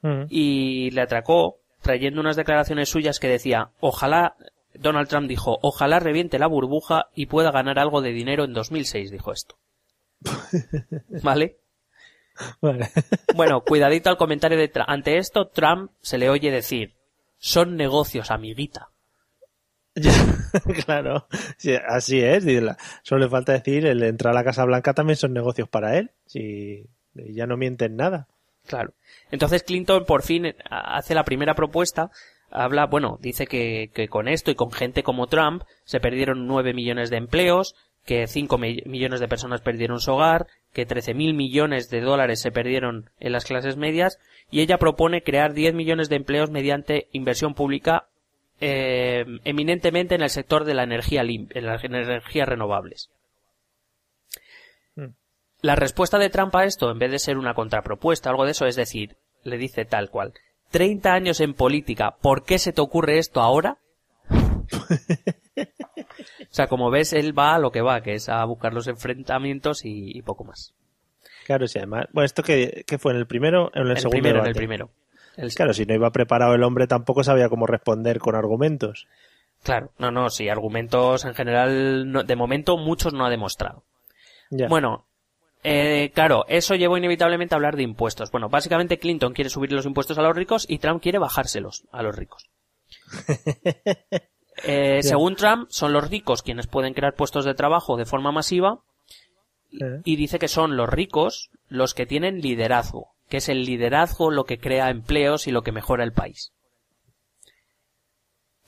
[0.00, 0.22] Mm.
[0.30, 4.34] Y le atracó trayendo unas declaraciones suyas que decía, ojalá,
[4.72, 9.10] Donald Trump dijo, ojalá reviente la burbuja y pueda ganar algo de dinero en 2006,
[9.10, 9.58] dijo esto.
[11.22, 11.58] ¿Vale?
[12.60, 12.90] Vale.
[13.34, 14.88] Bueno, cuidadito al comentario de Trump.
[14.88, 16.94] Ante esto, Trump se le oye decir,
[17.38, 18.88] son negocios, amiguita.
[20.86, 21.26] Claro.
[21.56, 22.44] Sí, así es.
[23.02, 26.10] Solo le falta decir, el entrar a la Casa Blanca también son negocios para él.
[26.26, 28.28] Si ya no mienten nada.
[28.66, 28.92] Claro.
[29.30, 32.10] Entonces Clinton por fin eh, hace la primera propuesta.
[32.50, 36.74] Habla, bueno, dice que, que con esto y con gente como Trump se perdieron 9
[36.74, 37.74] millones de empleos,
[38.04, 42.40] que 5 mi- millones de personas perdieron su hogar, que 13 mil millones de dólares
[42.40, 44.18] se perdieron en las clases medias,
[44.50, 48.08] y ella propone crear 10 millones de empleos mediante inversión pública
[48.60, 53.10] eh, eminentemente en el sector de la energía en las energías renovables.
[55.62, 58.66] La respuesta de Trump a esto, en vez de ser una contrapropuesta, algo de eso,
[58.66, 60.32] es decir, le dice tal cual,
[60.70, 63.78] 30 años en política, ¿por qué se te ocurre esto ahora?
[65.56, 65.64] o
[66.50, 69.84] sea, como ves, él va a lo que va, que es a buscar los enfrentamientos
[69.84, 70.74] y, y poco más.
[71.46, 72.06] Claro, sí, además.
[72.12, 74.20] Bueno, esto que, que fue en el primero, en el, El segundo.
[74.22, 74.90] primero, en el primero.
[75.36, 79.06] El- Claro, si no iba preparado el hombre tampoco sabía cómo responder con argumentos.
[79.62, 83.82] Claro, no, no, sí, argumentos en general, no- de momento muchos no ha demostrado.
[84.50, 84.68] Ya.
[84.68, 85.06] Bueno,
[85.64, 88.30] eh, claro, eso llevó inevitablemente a hablar de impuestos.
[88.30, 92.02] Bueno, básicamente Clinton quiere subir los impuestos a los ricos y Trump quiere bajárselos a
[92.02, 92.50] los ricos.
[94.64, 98.80] Eh, según Trump, son los ricos quienes pueden crear puestos de trabajo de forma masiva
[100.04, 104.44] y dice que son los ricos los que tienen liderazgo, que es el liderazgo lo
[104.44, 106.52] que crea empleos y lo que mejora el país.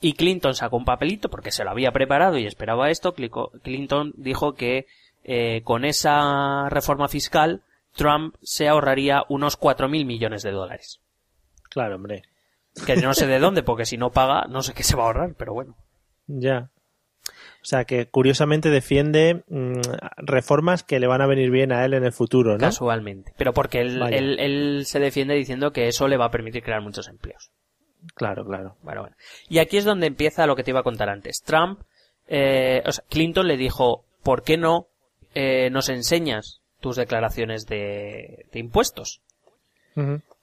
[0.01, 3.13] Y Clinton sacó un papelito porque se lo había preparado y esperaba esto.
[3.13, 4.87] Clinton dijo que
[5.23, 7.63] eh, con esa reforma fiscal
[7.95, 10.99] Trump se ahorraría unos 4.000 millones de dólares.
[11.69, 12.23] Claro, hombre.
[12.85, 15.05] Que no sé de dónde, porque si no paga, no sé qué se va a
[15.07, 15.75] ahorrar, pero bueno.
[16.27, 16.69] Ya.
[17.27, 19.81] O sea, que curiosamente defiende mm,
[20.17, 22.59] reformas que le van a venir bien a él en el futuro, ¿no?
[22.59, 23.33] Casualmente.
[23.37, 26.81] Pero porque él, él, él se defiende diciendo que eso le va a permitir crear
[26.81, 27.49] muchos empleos.
[28.13, 28.75] Claro, claro.
[28.83, 29.15] Bueno, bueno.
[29.49, 31.41] Y aquí es donde empieza lo que te iba a contar antes.
[31.41, 31.81] Trump,
[32.27, 34.87] eh, o sea, Clinton le dijo, ¿por qué no
[35.33, 39.21] eh, nos enseñas tus declaraciones de, de impuestos?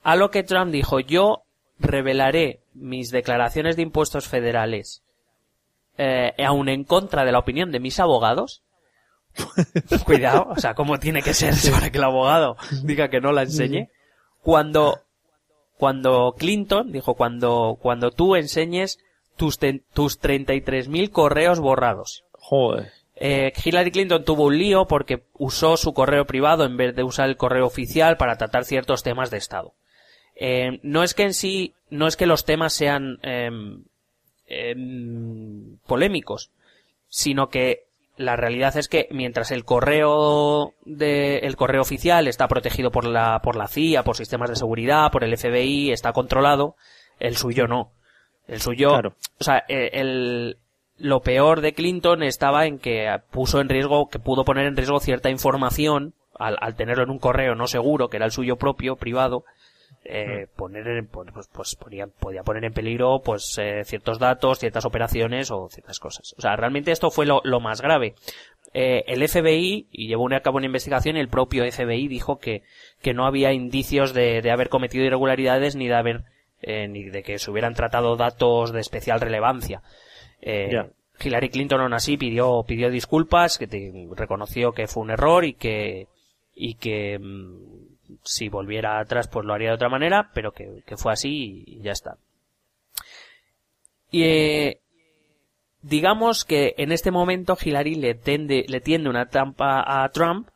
[0.02, 1.42] A lo que Trump dijo, yo
[1.78, 5.02] revelaré mis declaraciones de impuestos federales
[5.98, 8.62] eh, aún en contra de la opinión de mis abogados.
[10.04, 13.42] Cuidado, o sea, ¿cómo tiene que ser para que el abogado diga que no la
[13.42, 13.88] enseñe?
[14.42, 15.00] Cuando,
[15.78, 18.98] cuando Clinton dijo, cuando, cuando tú enseñes
[19.36, 22.24] tus, te- tus 33.000 correos borrados.
[22.32, 22.92] Joder.
[23.16, 27.28] Eh, Hillary Clinton tuvo un lío porque usó su correo privado en vez de usar
[27.28, 29.74] el correo oficial para tratar ciertos temas de Estado.
[30.34, 33.84] Eh, no es que en sí, no es que los temas sean em,
[34.52, 36.50] em, polémicos,
[37.08, 37.84] sino que
[38.16, 43.40] la realidad es que mientras el correo de, el correo oficial está protegido por la,
[43.42, 46.76] por la CIA, por sistemas de seguridad, por el FBI, está controlado,
[47.18, 47.92] el suyo no.
[48.46, 49.14] El suyo, Claro.
[49.40, 50.58] o sea, eh, el,
[50.98, 55.00] lo peor de Clinton estaba en que puso en riesgo, que pudo poner en riesgo
[55.00, 58.96] cierta información al, al tenerlo en un correo no seguro, que era el suyo propio,
[58.96, 59.44] privado,
[60.04, 64.84] eh, poner en- pues, pues ponía- podía poner en peligro pues eh, ciertos datos, ciertas
[64.84, 66.34] operaciones o ciertas cosas.
[66.36, 68.14] O sea, realmente esto fue lo, lo más grave.
[68.74, 72.62] Eh, el FBI y llevó a cabo una investigación y el propio FBI dijo que,
[73.02, 76.24] que no había indicios de, de haber cometido irregularidades ni de haber
[76.62, 79.82] eh, ni de que se hubieran tratado datos de especial relevancia.
[80.40, 80.68] Eh.
[81.20, 85.52] Hillary Clinton aún así pidió pidió disculpas, que te- reconoció que fue un error y
[85.54, 86.08] que
[86.54, 87.81] y que mm,
[88.22, 91.80] si volviera atrás pues lo haría de otra manera, pero que, que fue así y
[91.82, 92.16] ya está.
[94.10, 94.80] Y eh,
[95.82, 100.48] digamos que en este momento Hillary le tende, le tiende una trampa a Trump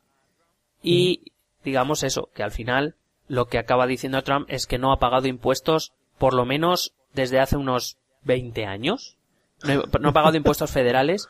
[0.81, 1.31] y
[1.63, 2.95] digamos eso, que al final
[3.27, 7.39] lo que acaba diciendo Trump es que no ha pagado impuestos por lo menos desde
[7.39, 9.17] hace unos 20 años.
[9.63, 11.29] No, no ha pagado impuestos federales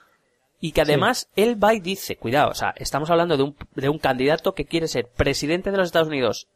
[0.60, 3.90] y que además él va y dice, cuidado, o sea, estamos hablando de un, de
[3.90, 6.48] un candidato que quiere ser presidente de los Estados Unidos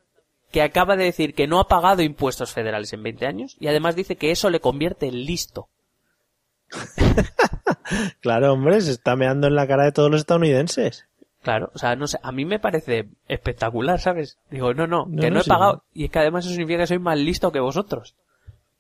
[0.52, 3.96] que acaba de decir que no ha pagado impuestos federales en 20 años y además
[3.96, 5.70] dice que eso le convierte en listo.
[8.22, 11.08] claro, hombre, se está meando en la cara de todos los estadounidenses.
[11.42, 14.38] Claro, o sea, no sé, a mí me parece espectacular, ¿sabes?
[14.52, 15.84] Digo, no, no, No, que no, he sí, pagado.
[15.94, 18.16] Y es que además eso significa que soy más listo que vosotros.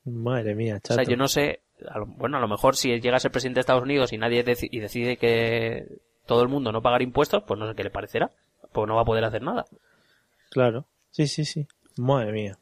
[0.05, 0.95] Madre mía, O chato.
[0.95, 3.57] sea, yo no sé, a lo- bueno, a lo mejor si llega a ser presidente
[3.57, 5.87] de Estados Unidos y nadie deci- y decide que
[6.25, 8.31] todo el mundo no pagar impuestos, pues no sé qué le parecerá.
[8.71, 9.65] Pues no va a poder hacer nada.
[10.49, 10.85] Claro.
[11.09, 11.67] Sí, sí, sí.
[11.97, 12.57] Madre mía.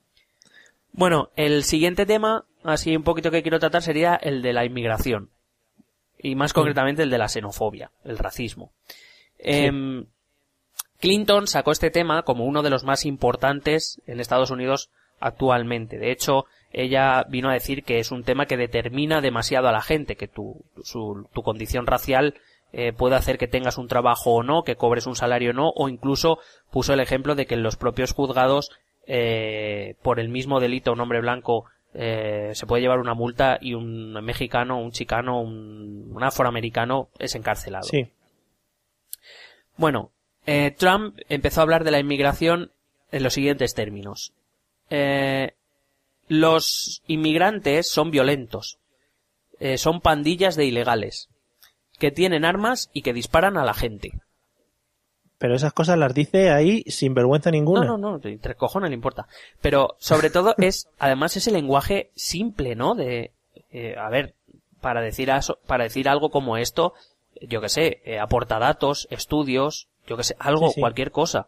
[0.92, 5.30] Bueno, el siguiente tema, así un poquito que quiero tratar, sería el de la inmigración.
[6.18, 8.74] Y más concretamente el de la xenofobia, el racismo.
[9.38, 10.06] Em,
[11.00, 15.98] Clinton sacó este tema como uno de los más importantes en Estados Unidos actualmente.
[15.98, 19.82] De hecho, ella vino a decir que es un tema que determina demasiado a la
[19.82, 22.36] gente, que tu, su- tu condición racial
[22.72, 25.70] eh, puede hacer que tengas un trabajo o no, que cobres un salario o no,
[25.76, 26.38] o incluso
[26.72, 28.70] puso el ejemplo de que en los propios juzgados,
[29.08, 33.74] eh, por el mismo delito, un hombre blanco eh, se puede llevar una multa y
[33.74, 37.86] un mexicano, un chicano, un, un afroamericano es encarcelado.
[37.86, 38.12] Sí.
[39.78, 40.12] Bueno,
[40.46, 42.72] eh, Trump empezó a hablar de la inmigración
[43.12, 44.34] en los siguientes términos.
[44.92, 45.54] Eh,
[46.30, 48.78] los inmigrantes son violentos,
[49.60, 51.28] eh, son pandillas de ilegales,
[51.98, 54.14] que tienen armas y que disparan a la gente.
[55.38, 57.84] Pero esas cosas las dice ahí sin vergüenza ninguna.
[57.86, 59.28] No, no, no, tres cojones le importa.
[59.62, 62.94] Pero sobre todo es, además ese lenguaje simple, ¿no?
[62.96, 63.32] De,
[63.72, 64.36] eh, a ver,
[64.82, 66.94] para decir, aso- para decir algo como esto,
[67.42, 70.82] yo que sé, eh, aporta datos, estudios, yo que sé, algo, Sí, sí.
[70.82, 71.48] cualquier cosa.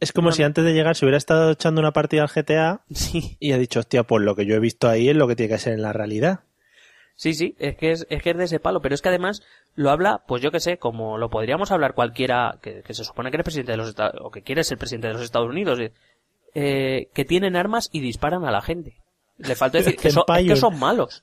[0.00, 3.36] Es como si antes de llegar se hubiera estado echando una partida al GTA Sí.
[3.40, 5.52] y ha dicho, hostia, pues lo que yo he visto ahí es lo que tiene
[5.54, 6.40] que ser en la realidad.
[7.16, 9.42] Sí, sí, es que es, es que es de ese palo, pero es que además
[9.76, 13.30] lo habla, pues yo que sé, como lo podríamos hablar cualquiera que, que se supone
[13.30, 15.78] que eres presidente de los Estados, o que quiere ser presidente de los Estados Unidos,
[15.78, 15.92] eh,
[16.54, 18.96] eh, que tienen armas y disparan a la gente.
[19.38, 20.56] Le falta decir que, son- es que payun.
[20.56, 21.22] son malos.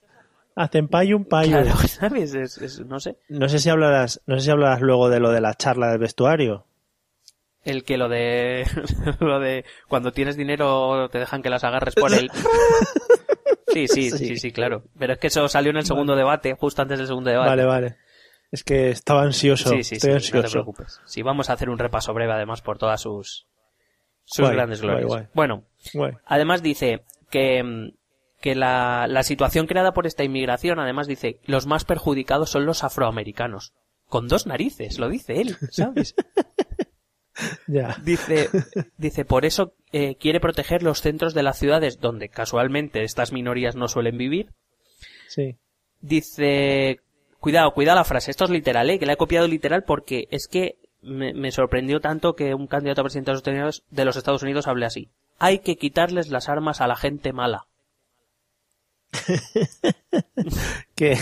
[0.55, 1.51] Hacen payo un payo.
[1.61, 2.33] Claro, ¿sabes?
[2.35, 3.17] Es- es- no sé.
[3.27, 5.99] No sé si hablarás, no sé si hablarás luego de lo de la charla del
[5.99, 6.65] vestuario.
[7.63, 8.65] El que lo de,
[9.19, 12.29] lo de cuando tienes dinero te dejan que las agarres por él.
[13.73, 14.35] Sí, sí, sí, Sí.
[14.37, 14.83] sí, claro.
[14.99, 17.49] Pero es que eso salió en el segundo debate, justo antes del segundo debate.
[17.51, 17.95] Vale, vale.
[18.51, 19.69] Es que estaba ansioso.
[19.69, 20.37] Sí, sí, Estoy sí, ansioso.
[20.39, 20.99] no te preocupes.
[21.05, 23.47] Sí, vamos a hacer un repaso breve además por todas sus,
[24.25, 25.05] sus Guay, grandes glorias.
[25.07, 25.27] guay.
[25.33, 25.63] Bueno,
[26.25, 27.93] además dice que,
[28.41, 32.83] que la, la situación creada por esta inmigración, además dice, los más perjudicados son los
[32.83, 33.71] afroamericanos.
[34.07, 36.13] Con dos narices, lo dice él, ¿sabes?
[37.67, 37.97] Ya.
[38.03, 38.49] Dice,
[38.97, 43.75] dice, por eso eh, quiere proteger los centros de las ciudades donde casualmente estas minorías
[43.75, 44.53] no suelen vivir.
[45.27, 45.57] Sí.
[46.01, 46.99] Dice,
[47.39, 48.99] cuidado, cuidado la frase, esto es literal, ¿eh?
[48.99, 53.01] que la he copiado literal porque es que me, me sorprendió tanto que un candidato
[53.01, 55.09] a presidente de los Estados Unidos, de los Estados Unidos hable así.
[55.39, 57.67] Hay que quitarles las armas a la gente mala.
[60.95, 61.17] Que,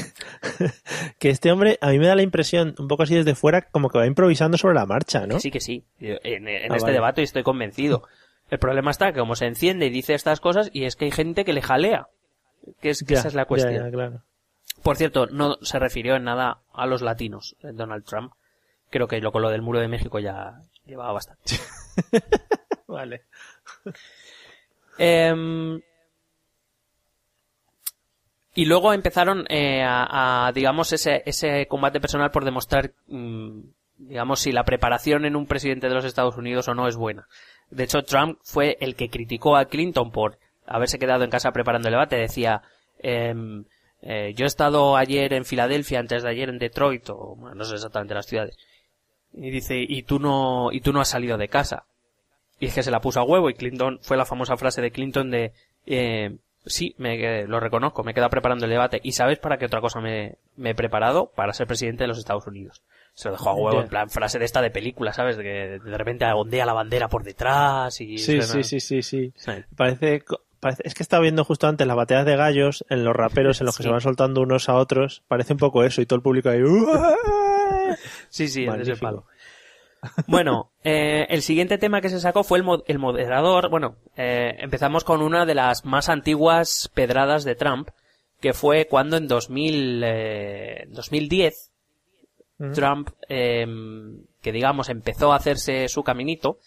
[1.19, 3.89] que este hombre, a mí me da la impresión, un poco así desde fuera, como
[3.89, 5.35] que va improvisando sobre la marcha, ¿no?
[5.35, 5.85] Que sí, que sí.
[5.99, 6.93] En, en Ah, este vale.
[6.93, 8.03] debate estoy convencido.
[8.49, 11.11] El problema está que como se enciende y dice estas cosas y es que hay
[11.11, 12.07] gente que le jalea.
[12.81, 13.85] Que, es, que Ya, esa es la cuestión.
[13.85, 14.23] ya, claro.
[14.83, 18.33] Por cierto, no se refirió en nada a los latinos, eh, Donald Trump.
[18.89, 21.55] Creo que lo con lo del muro de México ya llevaba bastante.
[22.87, 23.23] Vale.
[24.97, 25.79] Em,
[28.59, 33.61] y luego empezaron eh, a, a, digamos, ese, ese combate personal por demostrar, mm,
[33.99, 37.29] digamos, si la preparación en un presidente de los Estados Unidos o no es buena.
[37.69, 41.87] De hecho, Trump fue el que criticó a Clinton por haberse quedado en casa preparando
[41.87, 42.17] el debate.
[42.17, 42.61] Decía,
[43.01, 43.63] em,
[44.01, 47.63] eh, yo he estado ayer en Filadelfia, antes de ayer en Detroit, o bueno, no
[47.63, 48.57] sé exactamente las ciudades.
[49.31, 51.85] Y dice, y tú no, y tú no has salido de casa.
[52.59, 54.91] Y es que se la puso a huevo y Clinton, fue la famosa frase de
[54.91, 55.53] Clinton de,
[55.85, 58.99] eh, sí, me, lo reconozco, me he quedado preparando el debate.
[59.03, 61.31] ¿Y sabes para qué otra cosa me, me he preparado?
[61.35, 62.81] Para ser presidente de los Estados Unidos.
[63.13, 65.35] Se lo dejó a huevo, en plan frase de esta de película, ¿sabes?
[65.37, 68.17] De que de repente ondea la bandera por detrás y...
[68.17, 69.33] Sí, sí, sí, sí, sí.
[69.35, 69.51] Sí.
[69.75, 70.23] Parece,
[70.83, 73.75] es que estaba viendo justo antes las batallas de gallos en los raperos en los
[73.75, 73.87] que Sí.
[73.87, 75.23] se van soltando unos a otros.
[75.27, 76.61] Parece un poco eso y todo el público ahí.
[78.29, 79.25] Sí, sí, es de ese palo.
[80.27, 83.69] Bueno, eh, el siguiente tema que se sacó fue el, el moderador.
[83.69, 87.89] Bueno, eh, empezamos con una de las más antiguas pedradas de Trump,
[88.39, 91.71] que fue cuando en 2000, eh, 2010
[92.73, 93.65] Trump, eh,
[94.41, 96.59] que digamos empezó a hacerse su caminito,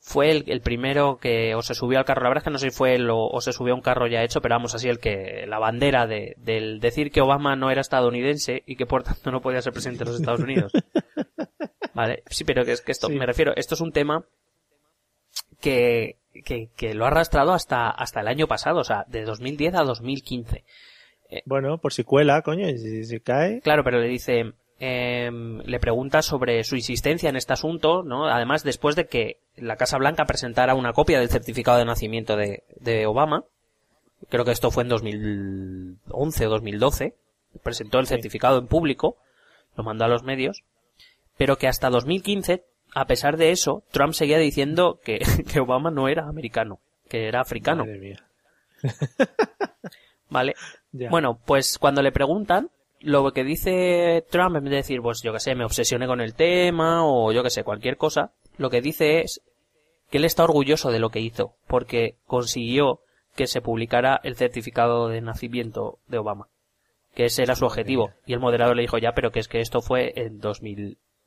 [0.00, 2.22] fue el, el primero que o se subió al carro.
[2.22, 3.82] La verdad es que no sé si fue él o, o se subió a un
[3.82, 7.56] carro ya hecho, pero vamos, así el que la bandera de, del decir que Obama
[7.56, 10.72] no era estadounidense y que por tanto no podía ser presidente de los Estados Unidos.
[11.96, 13.14] Vale, sí, pero que es que esto, Sí.
[13.14, 14.24] me refiero, esto es un tema
[15.60, 19.74] que, que, que lo ha arrastrado hasta, hasta el año pasado, o sea, de 2010
[19.74, 20.62] a 2015.
[21.46, 23.60] Bueno, por si cuela, coño, y si, si cae.
[23.62, 28.26] Claro, pero le dice, em, le pregunta sobre su insistencia en este asunto, ¿no?
[28.26, 32.62] Además, después de que la Casa Blanca presentara una copia del certificado de nacimiento de,
[32.78, 33.44] de Obama,
[34.28, 37.14] creo que esto fue en 2011 o 2012,
[37.62, 39.16] presentó el certificado en público,
[39.76, 40.62] lo mandó a los medios,
[41.36, 42.64] pero que hasta 2015,
[42.94, 45.18] a pesar de eso, Trump seguía diciendo que,
[45.52, 47.84] que Obama no era americano, que era africano.
[47.84, 48.24] Madre mía.
[50.30, 50.54] ¿Vale?
[50.92, 51.10] Ya.
[51.10, 52.70] Bueno, pues cuando le preguntan,
[53.00, 56.20] lo que dice Trump, en vez de decir, pues yo que sé, me obsesioné con
[56.20, 59.42] el tema, o yo que sé, cualquier cosa, lo que dice es
[60.10, 63.00] que él está orgulloso de lo que hizo, porque consiguió
[63.34, 66.48] que se publicara el certificado de nacimiento de Obama.
[67.14, 68.10] Que ese era su objetivo.
[68.26, 70.40] Y el moderador le dijo, ya, pero que es que esto fue en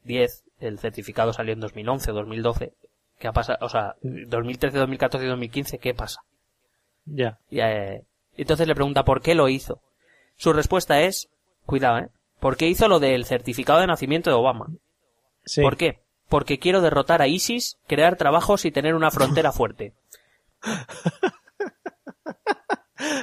[0.03, 2.73] 2010, el certificado salió en 2011 o 2012.
[3.19, 3.59] ¿Qué ha pasado?
[3.61, 6.21] O sea, 2013, 2014 y 2015, ¿qué pasa?
[7.05, 7.37] Ya.
[7.49, 8.03] Y, eh,
[8.37, 9.81] entonces le pregunta por qué lo hizo.
[10.35, 11.29] Su respuesta es,
[11.65, 12.09] cuidado, ¿eh?
[12.39, 14.67] ¿Por qué hizo lo del certificado de nacimiento de Obama?
[15.45, 15.61] Sí.
[15.61, 15.99] ¿Por qué?
[16.29, 19.93] Porque quiero derrotar a ISIS, crear trabajos y tener una frontera fuerte.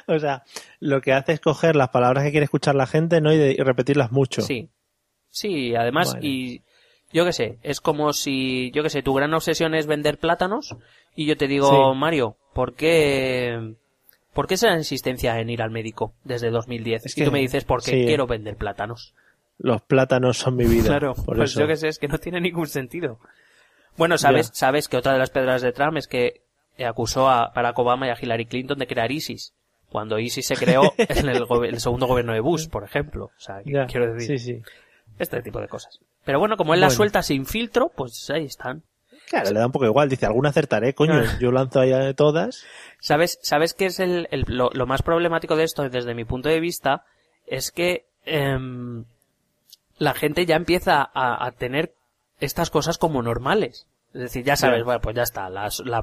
[0.08, 0.44] O sea,
[0.80, 3.32] lo que hace es coger las palabras que quiere escuchar la gente, ¿no?
[3.32, 4.40] Y, de- y repetirlas mucho.
[4.40, 4.70] Sí.
[5.28, 6.26] Sí, además, Vale.
[6.26, 6.62] y
[7.16, 10.76] yo qué sé, es como si, yo qué sé, tu gran obsesión es vender plátanos
[11.14, 11.98] y yo te digo, Sí.
[11.98, 13.74] Mario, ¿por qué,
[14.34, 17.06] por qué esa insistencia en ir al médico desde 2010?
[17.06, 18.04] Es y que- tú me dices, porque sí.
[18.06, 19.14] quiero vender plátanos.
[19.58, 20.88] Los plátanos son mi vida.
[20.88, 21.60] Claro, por pues eso.
[21.60, 23.18] yo que sé, es que no tiene ningún sentido.
[23.96, 24.54] Bueno, sabes, Ya.
[24.54, 26.42] sabes que otra de las pedras de Trump es que
[26.86, 29.54] acusó a Barack Obama y a Hillary Clinton de crear ISIS.
[29.88, 33.26] Cuando ISIS se creó en el, segundo gobierno de Bush, por ejemplo.
[33.26, 34.62] O sea, Ya, quiero decir, Sí, sí.
[35.18, 36.00] este tipo de cosas.
[36.26, 36.90] Pero bueno, como él Bueno.
[36.94, 38.82] suelta sin filtro, pues ahí están.
[39.30, 40.08] Claro, le da un poco igual.
[40.10, 41.14] Dice, alguna acertaré, coño.
[41.40, 42.64] Yo lanzo ahí a todas.
[43.00, 46.48] ¿Sabes, sabes qué es el, el- lo, lo más problemático de esto desde mi punto
[46.50, 47.04] de vista?
[47.46, 49.04] Es que em,
[49.98, 51.94] la gente ya empieza a, a tener
[52.40, 53.86] estas cosas como normales.
[54.14, 56.02] Es decir, ya sabes, bueno, pues ya está, la, la,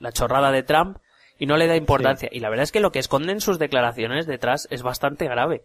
[0.00, 0.98] la chorrada de Trump
[1.38, 2.28] y no le da importancia.
[2.30, 5.62] Y la verdad es que lo que esconden sus declaraciones detrás es bastante grave.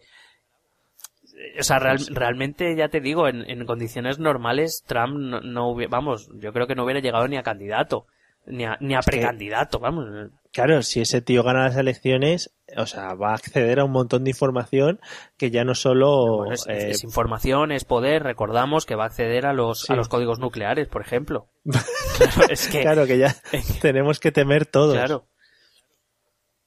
[1.58, 5.90] O sea, real- realmente, ya te digo, en, en condiciones normales, Trump no, no hubiera,
[5.90, 8.06] vamos, yo creo que no hubiera llegado ni a candidato,
[8.46, 10.06] ni a, ni a que- precandidato, vamos.
[10.52, 14.24] Claro, si ese tío gana las elecciones, o sea, va a acceder a un montón
[14.24, 14.98] de información
[15.36, 16.38] que ya no solo...
[16.38, 18.24] Bueno, es, eh, es información, es poder.
[18.24, 19.92] Recordamos que va a acceder a los, Sí.
[19.92, 21.46] a los códigos nucleares, por ejemplo.
[21.64, 23.32] claro, es que, claro que ya
[23.80, 24.94] tenemos que temer todos.
[24.96, 25.24] claro.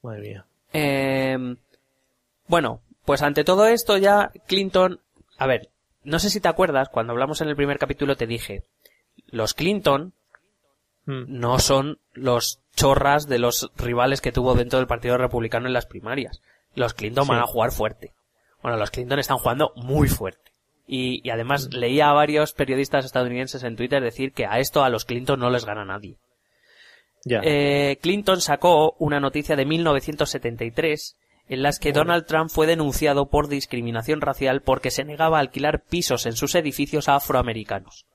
[0.02, 0.46] Madre mía.
[0.72, 1.56] Eh,
[2.48, 5.00] bueno, pues ante todo esto ya Clinton,
[5.38, 5.70] a ver,
[6.02, 8.64] no sé si te acuerdas, cuando hablamos en el primer capítulo te dije,
[9.26, 10.14] los Clinton
[11.06, 11.24] Mm.
[11.28, 15.86] no son los chorras de los rivales que tuvo dentro del Partido Republicano en las
[15.86, 16.40] primarias.
[16.74, 18.12] Los Clinton van a jugar fuerte.
[18.62, 20.52] Bueno, los Clinton están jugando muy fuerte.
[20.86, 24.88] Y, y además leía a varios periodistas estadounidenses en Twitter decir que a esto a
[24.88, 26.18] los Clinton no les gana nadie.
[27.26, 31.16] Eh, Clinton sacó una noticia de 1973
[31.48, 35.82] en las que Donald Trump fue denunciado por discriminación racial porque se negaba a alquilar
[35.82, 38.06] pisos en sus edificios a afroamericanos.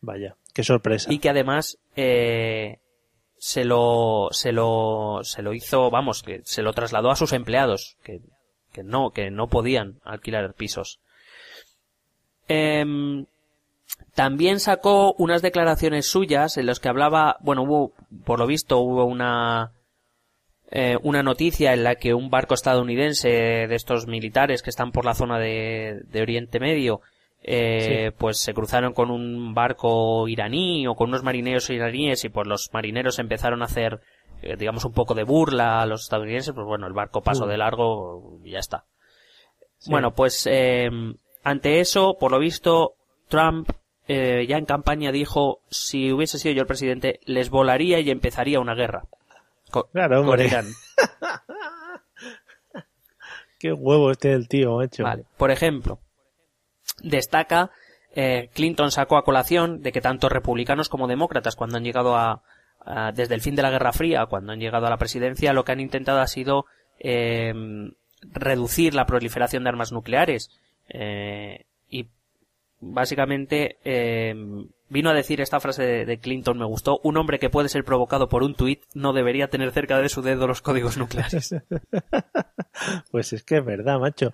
[0.00, 1.12] Vaya, qué sorpresa.
[1.12, 2.78] y que además eh,
[3.38, 7.96] se lo se lo se lo hizo vamos que se lo trasladó a sus empleados
[8.02, 8.20] que,
[8.72, 11.00] que no que no podían alquilar pisos.
[12.48, 13.26] Em,
[14.14, 17.92] también sacó unas declaraciones suyas en las que hablaba bueno hubo
[18.24, 19.72] por lo visto hubo una
[20.70, 25.04] eh, una noticia en la que un barco estadounidense de estos militares que están por
[25.04, 27.00] la zona de, de Oriente Medio
[27.48, 32.46] eh, pues se cruzaron con un barco iraní o con unos marineros iraníes y pues
[32.48, 34.00] los marineros empezaron a hacer
[34.42, 37.48] eh, digamos un poco de burla a los estadounidenses pues bueno el barco pasó Mm.
[37.50, 38.84] de largo y ya está
[39.78, 39.90] Sí.
[39.90, 40.90] bueno pues eh,
[41.44, 42.94] ante eso por lo visto
[43.28, 43.68] Trump
[44.08, 48.58] eh, ya en campaña dijo si hubiese sido yo el presidente les volaría y empezaría
[48.58, 49.04] una guerra
[49.82, 50.46] Co- Claro, con hombre.
[50.46, 50.66] Irán.
[53.58, 55.02] Qué huevo este del tío, macho.
[55.02, 55.24] Vale.
[55.36, 55.98] Por ejemplo,
[57.02, 57.70] destaca,
[58.14, 62.42] eh, Clinton sacó a colación de que tanto republicanos como demócratas, cuando han llegado a,
[62.84, 65.64] a- desde el fin de la Guerra Fría, cuando han llegado a la presidencia, lo
[65.64, 66.66] que han intentado ha sido
[66.98, 67.54] eh,
[68.22, 70.50] reducir la proliferación de armas nucleares.
[70.88, 72.08] Eh, y
[72.80, 74.34] básicamente eh,
[74.88, 77.84] vino a decir esta frase de, de Clinton, me gustó, un hombre que puede ser
[77.84, 81.54] provocado por un tuit no debería tener cerca de su dedo los códigos nucleares.
[83.10, 84.32] Pues es que es verdad, macho.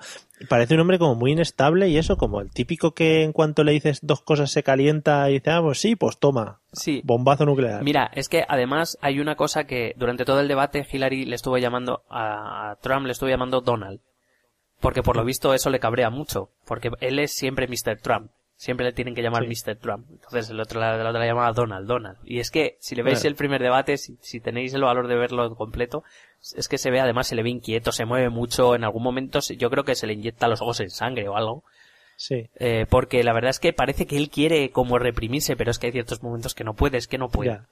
[0.49, 3.71] Parece un hombre como muy inestable y eso, como el típico que en cuanto le
[3.71, 6.61] dices dos cosas se calienta y dice, ah, pues sí, pues toma.
[6.73, 7.03] Sí.
[7.05, 7.85] Bombazo nuclear.
[7.85, 11.57] Mira, es que además hay una cosa que durante todo el debate Hillary le estuvo
[11.57, 14.01] llamando a, a Trump le estuvo llamando Donald.
[14.81, 17.99] porque por lo visto eso le cabrea mucho, porque él es siempre Mr.
[18.03, 18.33] Trump.
[18.63, 19.49] Siempre le tienen que llamar Sí.
[19.71, 19.75] Mr.
[19.75, 20.07] Trump.
[20.09, 22.19] Entonces el otro, la, la otra la llamaba Donald, Donald.
[22.25, 23.31] Y es que, si le veis Claro.
[23.31, 26.05] el primer debate, si, si tenéis el valor de verlo completo,
[26.55, 29.41] es que se ve, además se le ve inquieto, se mueve mucho, en algún momento
[29.41, 31.65] yo creo que se le inyecta los ojos en sangre o algo.
[32.15, 32.51] Sí.
[32.61, 35.87] Eh, porque la verdad es que parece que él quiere como reprimirse, pero es que
[35.89, 37.51] hay ciertos momentos que no puede, es que no puede.
[37.51, 37.67] Ya.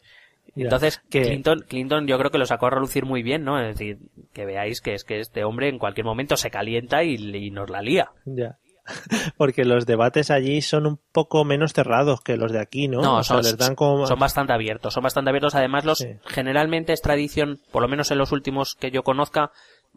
[0.56, 0.64] Ya.
[0.64, 3.60] Entonces, Que- Clinton, Clinton yo creo que lo sacó a relucir muy bien, ¿no?
[3.60, 3.98] Es decir,
[4.32, 7.70] que veáis que es que este hombre en cualquier momento se calienta y, y nos
[7.70, 8.10] la lía.
[8.24, 8.56] Ya.
[9.36, 13.00] Porque los debates allí son un poco menos cerrados que los de aquí, ¿no?
[13.02, 14.06] No, O sea, son, les dan como...
[14.06, 15.54] son bastante abiertos, son bastante abiertos.
[15.54, 16.08] Además, los Sí.
[16.26, 19.50] generalmente es tradición, por lo menos en los últimos que yo conozca,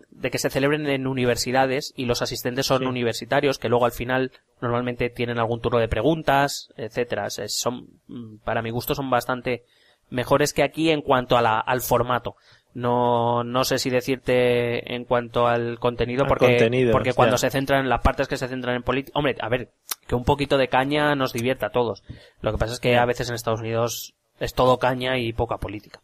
[0.10, 2.86] de que se celebren en universidades y los asistentes son Sí.
[2.86, 4.32] universitarios que luego al final
[4.62, 7.30] normalmente tienen algún turno de preguntas, etcétera.
[7.30, 9.64] Son, mm, para mi gusto, son bastante
[10.10, 12.36] mejores que aquí en cuanto a la- al formato.
[12.74, 17.52] No, no sé si decirte en cuanto al contenido Al porque, contenido, porque cuando se
[17.52, 19.72] centran en las partes que se centran en política, hombre, a ver,
[20.08, 22.04] que un poquito de caña nos divierta a todos.
[22.42, 25.58] Lo que pasa es que a veces en Estados Unidos es todo caña y poca
[25.58, 26.02] política.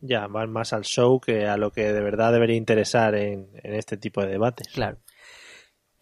[0.00, 3.74] Ya, van más al show que a lo que de verdad debería interesar en, en
[3.74, 4.68] este tipo de debates.
[4.68, 4.98] Claro.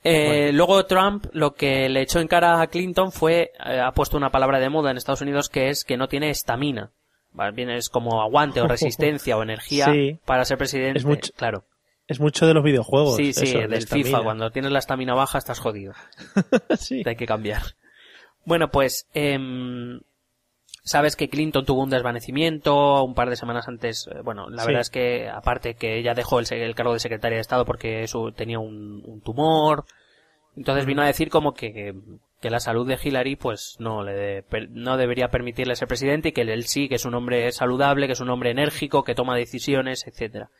[0.05, 4.17] Eh, Luego Trump lo que le echó en cara a Clinton fue, eh, ha puesto
[4.17, 6.91] una palabra de moda en Estados Unidos que es que no tiene estamina.
[7.35, 10.19] Más bien es como aguante o resistencia o energía Sí.
[10.25, 10.99] para ser presidente.
[10.99, 11.65] Es mucho- Claro.
[12.09, 13.17] Es mucho de los videojuegos.
[13.17, 14.23] Sí, sí, eso, del la FIFA.
[14.23, 15.95] Cuando tienes la estamina baja estás jodido.
[16.79, 17.03] sí.
[17.03, 17.63] Te hay que cambiar.
[18.45, 20.01] Bueno, pues em,
[20.83, 24.09] sabes que Clinton tuvo un desvanecimiento un par de semanas antes.
[24.13, 24.67] eh, Bueno, la Sí.
[24.67, 28.05] verdad es que aparte que ella dejó el, cargo de secretaria de Estado porque
[28.35, 29.85] tenía un, un tumor.
[30.57, 31.95] Entonces vino a decir como que,
[32.43, 36.29] que la salud de Hillary pues no le de- per- no debería permitirle ser presidente
[36.29, 39.15] y que él sí, que es un hombre saludable, que es un hombre enérgico, que
[39.15, 40.51] toma decisiones, etcétera.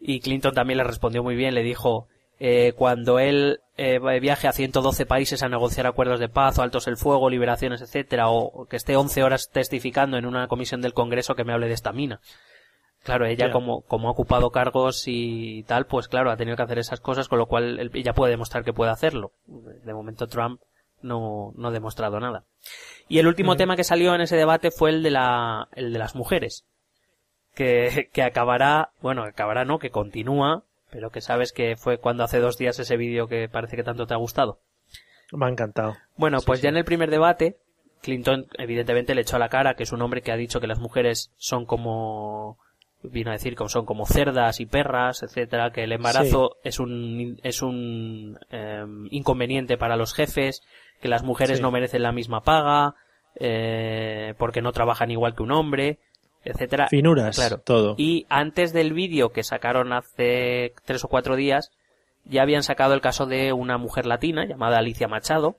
[0.00, 2.08] Y Clinton también le respondió muy bien, le dijo,
[2.40, 6.88] eh, cuando él eh, viaje a 112 países a negociar acuerdos de paz o altos
[6.88, 11.36] el fuego, liberaciones, etcétera, o, que esté 11 horas testificando en una comisión del Congreso
[11.36, 12.20] que me hable de estamina.
[13.04, 16.78] Claro, ella como, como ha ocupado cargos y tal, pues claro, ha tenido que hacer
[16.78, 19.32] esas cosas, con lo cual él- ella puede demostrar que puede hacerlo.
[19.46, 20.60] De momento Trump
[21.02, 22.44] no, no ha demostrado nada.
[23.08, 25.98] Y el último tema que salió en ese debate fue el de la, el de
[25.98, 26.64] las mujeres.
[27.54, 32.38] Que, que acabará, bueno, acabará no, que continúa, pero que sabes que fue cuando hace
[32.38, 34.60] dos días ese vídeo que parece que tanto te ha gustado.
[35.32, 35.96] Me ha encantado.
[36.16, 36.64] Bueno, Sí, pues sí.
[36.64, 37.56] ya en el primer debate,
[38.02, 40.66] Clinton evidentemente le echó a la cara que es un hombre que ha dicho que
[40.66, 42.58] las mujeres son como
[43.02, 47.38] vino a decir que son como cerdas y perras, etcétera, que el embarazo es un
[47.42, 50.62] es un em, inconveniente para los jefes,
[51.02, 51.62] que las mujeres Sí.
[51.62, 52.94] no merecen la misma paga,
[53.34, 55.98] eh, porque no trabajan igual que un hombre,
[56.44, 56.88] etcétera.
[56.88, 57.58] Finuras, Claro.
[57.58, 57.94] todo.
[57.98, 61.70] Y antes del vídeo que sacaron hace tres o cuatro días,
[62.24, 65.56] ya habían sacado el caso de una mujer latina llamada Alicia Machado,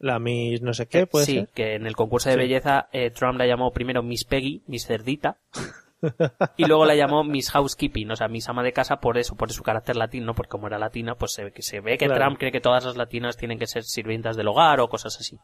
[0.00, 1.48] La Miss no sé qué, puede sí, ser.
[1.54, 2.40] que en el concurso de Sí.
[2.40, 5.38] belleza eh, Trump la llamó primero Miss Peggy, Miss Cerdita,
[6.56, 9.52] y luego la llamó Miss Housekeeping, o sea, Miss ama de casa por eso, por
[9.52, 12.20] su carácter latino, porque como era latina, pues se, ve que se ve que Claro.
[12.20, 15.38] Trump cree que todas las latinas tienen que ser sirvientas del hogar o cosas así.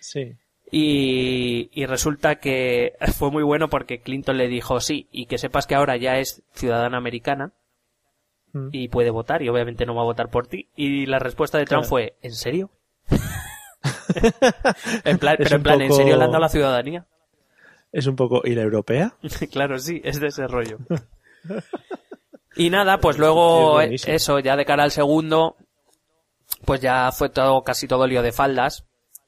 [0.00, 0.32] Sí.
[0.70, 5.66] Y, y resulta que fue muy bueno porque Clinton le dijo sí, y que sepas
[5.66, 7.52] que ahora ya es ciudadana americana
[8.54, 8.68] Mm.
[8.70, 10.68] y puede votar y obviamente no va a votar por ti.
[10.76, 11.88] Y la respuesta de Trump Claro.
[11.88, 12.68] fue, ¿en serio?
[15.04, 17.06] en plan, Es pero en plan, ¿en serio le han dado la ciudadanía?
[17.92, 18.40] Es un poco...
[18.44, 19.14] ¿Y la europea?
[19.52, 20.78] claro, sí, es de ese rollo.
[22.56, 24.14] y nada, pues luego Es buenísimo.
[24.14, 25.56] eso, ya de cara al segundo,
[26.64, 28.84] pues ya fue todo, casi todo lío de faldas.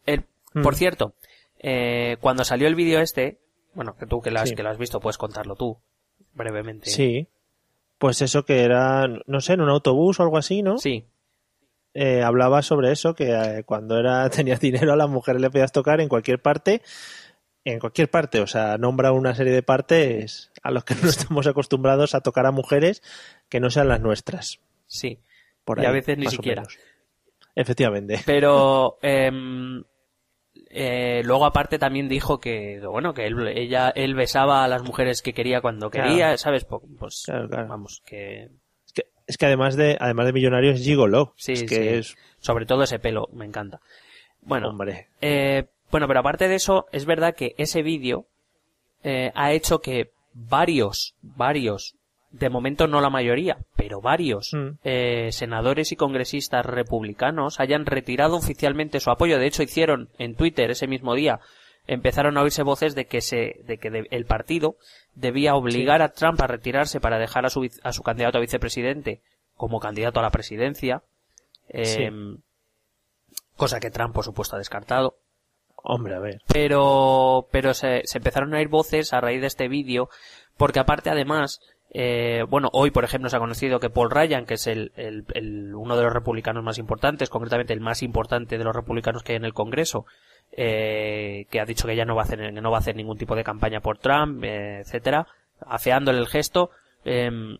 [0.06, 0.24] El-
[0.56, 0.62] Mm.
[0.62, 1.14] Por cierto,
[1.58, 3.40] eh, cuando salió el vídeo este,
[3.74, 4.54] bueno, que tú que lo, has, Sí.
[4.54, 5.78] que lo has visto, puedes contarlo tú,
[6.32, 6.88] brevemente.
[6.88, 7.26] Sí.
[7.98, 10.78] Pues eso que era, no sé, en un autobús o algo así, ¿no?
[10.78, 11.06] Sí,
[11.92, 15.72] Eh, hablaba sobre eso, que eh, cuando era tenías dinero a las mujeres le podías
[15.72, 16.82] tocar en cualquier parte,
[17.64, 21.46] en cualquier parte, o sea, nombra una serie de partes a los que no estamos
[21.46, 23.02] acostumbrados a tocar a mujeres
[23.48, 24.60] que no sean las nuestras.
[24.86, 25.18] sí.
[25.64, 26.62] Por Y ahí, a veces ni siquiera.
[27.54, 28.20] Efectivamente.
[28.26, 29.82] Pero em,
[30.68, 35.22] eh, luego aparte también dijo que bueno que él, ella él besaba a las mujeres
[35.22, 36.08] que quería cuando Claro.
[36.10, 37.68] quería, sabes, pues Claro, claro.
[37.68, 38.50] vamos que
[39.26, 41.32] Es que, además de además de millonario es gigolo.
[41.36, 41.66] sí, es sí.
[41.76, 43.80] es sobre todo ese pelo me encanta.
[44.42, 45.08] Bueno, hombre.
[45.22, 45.64] Eh,
[45.95, 48.26] bueno, pero aparte de eso, es verdad que ese vídeo
[49.05, 51.95] eh, ha hecho que varios, varios,
[52.32, 54.78] de momento no la mayoría, pero varios Mm.
[54.82, 59.38] eh, senadores y congresistas republicanos hayan retirado oficialmente su apoyo.
[59.38, 61.38] De hecho, hicieron en Twitter ese mismo día,
[61.86, 64.74] empezaron a oírse voces de que se, de que de- el partido
[65.14, 69.20] debía obligar a Trump a retirarse para dejar a su, a su candidato a vicepresidente
[69.57, 71.03] como candidato a la presidencia.
[71.68, 72.11] Eh,
[73.57, 75.14] Cosa que Trump, por supuesto, ha descartado.
[75.87, 76.41] Hombre, a ver.
[76.47, 80.09] Pero, pero se, se empezaron a oír voces a raíz de este vídeo,
[80.57, 81.61] porque aparte, además,
[81.91, 85.26] eh, bueno, hoy, por ejemplo, se ha conocido que Paul Ryan, que es el, el,
[85.35, 89.32] el, uno de los republicanos más importantes, concretamente el más importante de los republicanos que
[89.32, 90.07] hay en el Congreso,
[90.53, 93.18] eh, que ha dicho que ya no va a hacer, no va a hacer ningún
[93.18, 95.26] tipo de campaña por Trump, eh, etcétera,
[95.66, 96.70] afeándole el gesto,
[97.05, 97.59] eh,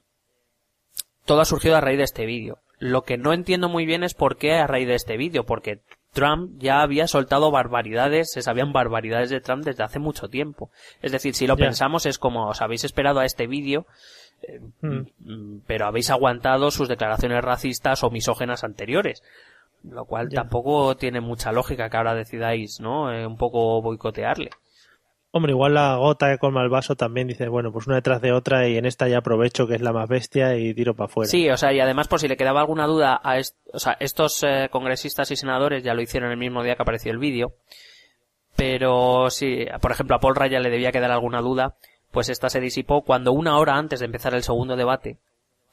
[1.27, 2.59] todo ha surgido a raíz de este vídeo.
[2.79, 5.81] Lo que no entiendo muy bien es por qué a raíz de este vídeo, porque
[6.15, 10.71] Trump ya había soltado barbaridades, se sabían barbaridades de Trump desde hace mucho tiempo.
[11.03, 13.87] Es decir, si lo pensamos es como os habéis esperado a este vídeo,
[14.43, 15.07] eh, Mm.
[15.21, 19.23] mm, pero habéis aguantado sus declaraciones racistas o misógenas anteriores.
[19.83, 23.13] Lo cual tampoco tiene mucha lógica que ahora decidáis, ¿no?
[23.13, 24.51] Eh, un poco boicotearle.
[25.37, 28.31] Hombre, igual la gota que colma el vaso también dice, bueno, pues una detrás de
[28.31, 31.29] otra y en esta ya aprovecho que es la más bestia y tiro para afuera.
[31.29, 33.97] Sí, o sea, y además por si le quedaba alguna duda a est- o sea,
[33.99, 37.55] estos eh, congresistas y senadores ya lo hicieron el mismo día que apareció el vídeo.
[38.57, 41.75] Pero si, por ejemplo, a Paul Ryan le debía quedar alguna duda,
[42.13, 45.19] pues esta se disipó cuando una hora antes de empezar el segundo debate,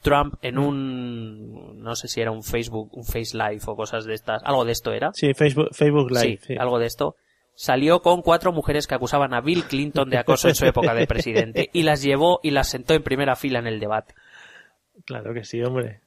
[0.01, 4.15] Trump en un, no sé si era un Facebook, un Face Live o cosas de
[4.15, 5.11] estas, algo de esto era.
[5.13, 6.21] Sí, Facebook, Facebook Live.
[6.21, 6.55] Sí, sí.
[6.57, 7.15] algo de esto.
[7.55, 11.05] Salió con cuatro mujeres que acusaban a Bill Clinton de acoso en su época de
[11.05, 14.15] presidente y las llevó y las sentó en primera fila en el debate.
[15.05, 16.01] Claro que sí, hombre.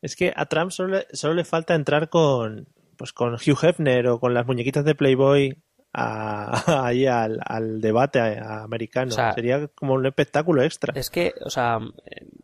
[0.00, 4.08] Es que a Trump solo le, solo le falta entrar con, pues con Hugh Hefner
[4.08, 5.56] o con las muñequitas de Playboy
[5.92, 9.08] a, ahí al, al debate americano.
[9.08, 10.92] O sea, Sería como un espectáculo extra.
[10.96, 11.78] Es que, o sea,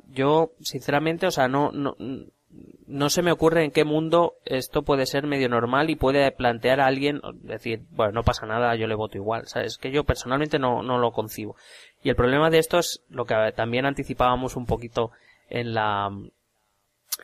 [0.08, 1.96] yo, sinceramente, o sea, no, no,
[2.88, 6.80] no se me ocurre en qué mundo esto puede ser medio normal y puede plantear
[6.80, 9.72] a alguien, decir, bueno, no pasa nada, yo le voto igual, ¿sabes?
[9.72, 11.54] Es que yo personalmente no, no lo concibo.
[12.02, 15.10] Y el problema de esto es lo que también anticipábamos un poquito
[15.50, 16.08] en la,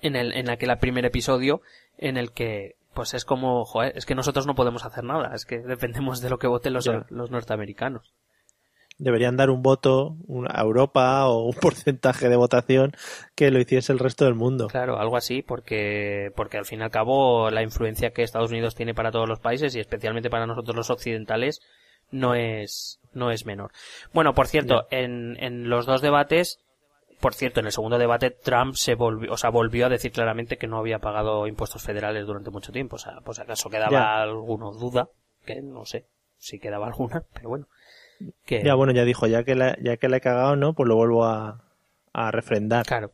[0.03, 1.63] en el, en aquel primer episodio,
[1.97, 5.47] en el que, pues es como, joder, es que nosotros no podemos hacer nada, es
[5.47, 8.13] que dependemos de lo que voten los, los norteamericanos.
[8.99, 10.17] Deberían dar un voto
[10.49, 12.93] a Europa o un porcentaje de votación
[13.35, 14.69] que lo hiciese el resto del mundo.
[14.69, 18.75] Claro, algo así, porque, porque al fin y al cabo la influencia que Estados Unidos
[18.75, 21.61] tiene para todos los países y especialmente para nosotros los occidentales
[22.11, 23.73] no es, no es menor.
[24.13, 26.61] Bueno, por cierto, en, en los dos debates,
[27.21, 30.57] por cierto, en el segundo debate Trump se volvió, o sea, volvió a decir claramente
[30.59, 32.97] que no había pagado impuestos federales durante mucho tiempo.
[32.97, 34.23] O sea, pues acaso quedaba Ya.
[34.23, 35.09] alguna duda,
[35.45, 37.67] que no sé si quedaba alguna, pero bueno.
[38.47, 40.73] Ya bueno, ya dijo, ya que la, ya que la he cagado, ¿no?
[40.75, 41.63] Pues lo vuelvo a,
[42.13, 42.87] a refrendar.
[42.87, 43.13] Claro.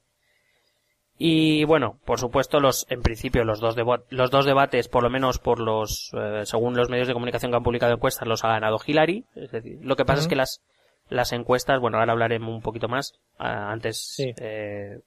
[1.23, 3.77] Y bueno, por supuesto, los, en principio, los dos,
[4.09, 7.57] los dos debates, por lo menos por los, eh, según los medios de comunicación que
[7.59, 9.27] han publicado encuestas, los ha ganado Hillary.
[9.35, 10.63] Es decir, lo que pasa es que las,
[11.11, 13.13] las encuestas, bueno, ahora hablaremos un poquito más.
[13.39, 14.33] Ah, antes, Sí.
[14.41, 14.99] eh,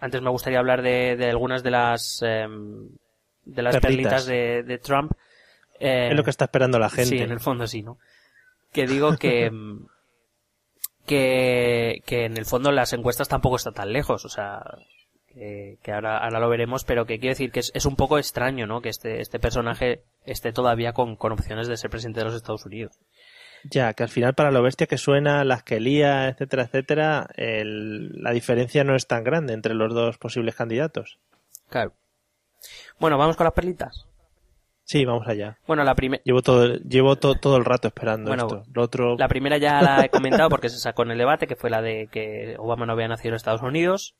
[0.00, 2.88] antes me gustaría hablar de, de algunas de las, em,
[3.44, 4.24] de las Perlitas.
[4.24, 5.12] perlitas de, de Trump.
[5.78, 7.04] Eh, Es lo que está esperando la gente.
[7.04, 7.98] Sí, en el fondo sí, ¿no?
[8.72, 9.86] Que digo que, mm,
[11.06, 14.62] que, que en el fondo las encuestas tampoco están tan lejos, o sea,
[15.26, 18.18] que, que ahora, ahora lo veremos, pero que quiero decir que es, es un poco
[18.18, 18.80] extraño, ¿no?
[18.82, 22.66] Que este, este personaje esté todavía con, con opciones de ser presidente de los Estados
[22.66, 22.98] Unidos.
[23.64, 28.22] Ya, que al final para lo bestia que suena, las que lía, etcétera, etcétera, el-
[28.22, 31.18] la diferencia no es tan grande entre los dos posibles candidatos.
[31.68, 31.92] Claro.
[33.00, 34.06] Bueno, vamos con las perlitas.
[34.90, 35.58] Sí, vamos allá.
[35.66, 38.64] Bueno, la primera, Llevo todo, llevo to- todo el rato esperando Bueno, esto.
[38.72, 41.56] Lo otro, la primera ya la he comentado porque se sacó en el debate, que
[41.56, 44.14] fue la de que Obama no había nacido en Estados Unidos.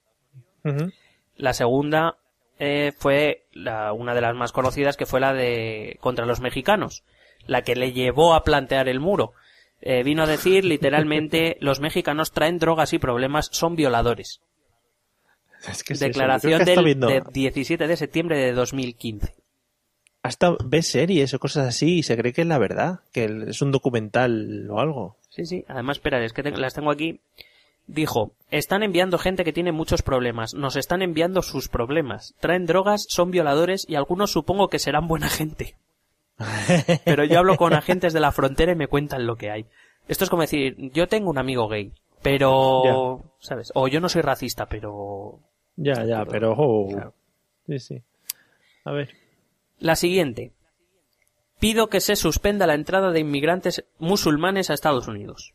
[1.37, 2.17] La segunda
[2.59, 7.03] eh, fue la- una de las más conocidas, que fue la de contra los mexicanos,
[7.47, 9.33] la que le llevó a plantear el muro.
[9.81, 14.43] Eh, vino a decir literalmente los mexicanos traen drogas y problemas, son violadores.
[15.67, 19.35] Es que Declaración del de 17 de septiembre de 2015.
[20.29, 23.61] Hasta ve series o cosas así y se cree que es la verdad, que es
[23.63, 25.17] un documental o algo.
[25.31, 25.65] Sí, sí.
[25.69, 27.21] Además, espera, es que te- las tengo aquí.
[27.87, 33.07] Dijo, están enviando gente que tiene muchos problemas, nos están enviando sus problemas, traen drogas,
[33.09, 35.75] son violadores y algunos supongo que serán buena gente.
[37.05, 39.65] Pero yo hablo con agentes de la frontera y me cuentan lo que hay.
[40.07, 43.71] Esto es como decir, yo tengo un amigo gay, pero, ¿sabes?
[43.75, 45.39] O yo no soy racista, pero...
[45.77, 46.53] Ya, ya, Pero- pero...
[46.57, 47.15] oh, claro.
[47.67, 48.03] Sí, sí.
[48.85, 49.11] A ver.
[49.79, 50.53] La siguiente.
[51.61, 55.55] Pido que se suspenda la entrada de inmigrantes musulmanes a Estados Unidos.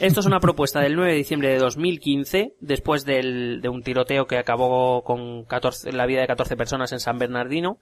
[0.00, 4.26] Esto es una propuesta del 9 de diciembre de 2015, después del- de un tiroteo
[4.26, 7.78] que acabó con 14 la vida de 14 personas en San Bernardino.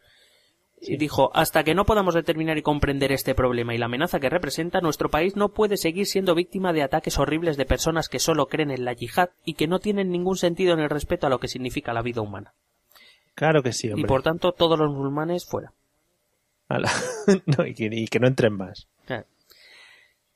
[0.80, 4.30] Y dijo, hasta que no podamos determinar y comprender este problema y la amenaza que
[4.30, 8.46] representa, nuestro país no puede seguir siendo víctima de ataques horribles de personas que solo
[8.46, 11.38] creen en la yihad y que no tienen ningún sentido en el respeto a lo
[11.38, 12.54] que significa la vida humana.
[13.34, 14.02] Claro que sí, hombre.
[14.02, 15.72] Y por tanto, todos los musulmanes fuera.
[17.46, 18.88] No, y, que, y que no entren más.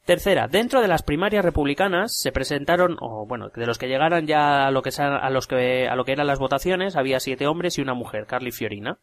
[0.04, 4.68] Tercera, dentro de las primarias republicanas se presentaron, o bueno, de los que llegaron ya
[4.68, 7.76] a lo que, a los que, a lo que eran las votaciones, había siete hombres
[7.76, 8.98] y una mujer, Carly Fiorina.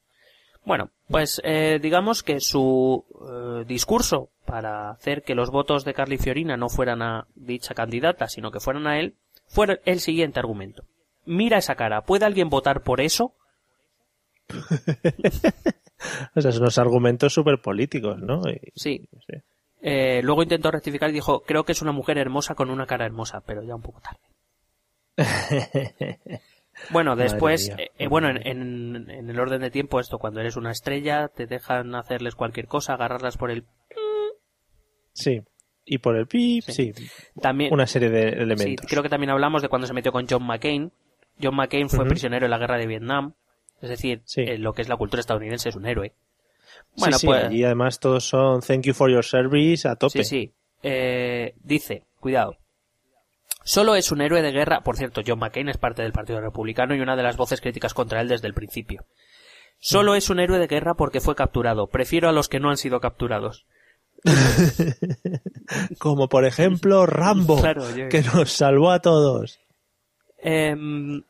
[0.63, 6.17] Bueno, pues eh, digamos que su eh, discurso para hacer que los votos de Carly
[6.17, 9.15] Fiorina no fueran a dicha candidata, sino que fueran a él,
[9.45, 10.85] fue el siguiente argumento.
[11.25, 13.33] Mira esa cara, ¿puede alguien votar por eso?
[16.35, 18.41] O sea, son unos argumentos súper políticos, ¿no?
[18.49, 19.07] Y- Sí.
[19.11, 19.43] no sé.
[19.81, 23.05] Eh, luego intentó rectificar y dijo, creo que es una mujer hermosa con una cara
[23.05, 24.19] hermosa, pero ya un poco tarde.
[26.89, 30.55] Bueno, después, eh, eh, bueno, en, en- en el orden de tiempo, esto, cuando eres
[30.57, 33.63] una estrella, te dejan hacerles cualquier cosa, agarrarlas por el...
[35.13, 35.43] Sí.
[35.85, 36.91] Y por el pip, sí.
[37.39, 38.87] También, Una serie de sí, elementos.
[38.89, 40.91] creo que también hablamos de cuando se metió con John McCain.
[41.41, 43.33] John McCain fue prisionero en la guerra de Vietnam.
[43.83, 44.41] Es decir, Sí.
[44.41, 46.13] eh, lo que es la cultura estadounidense es un héroe.
[46.95, 47.43] Bueno, sí, pues...
[47.43, 50.23] allí además todos son thank you for your service a tope.
[50.23, 50.53] Sí, sí.
[50.81, 52.57] Eh, dice, cuidado.
[53.65, 54.81] Solo es un héroe de guerra.
[54.81, 57.93] Por cierto, John McCain es parte del Partido Republicano y una de las voces críticas
[57.93, 59.05] contra él desde el principio.
[59.79, 61.87] Solo es un héroe de guerra porque fue capturado.
[61.87, 63.65] Prefiero a los que no han sido capturados.
[65.99, 69.59] Como por ejemplo Rambo, Claro, yo- que nos salvó a todos.
[70.37, 71.23] Em,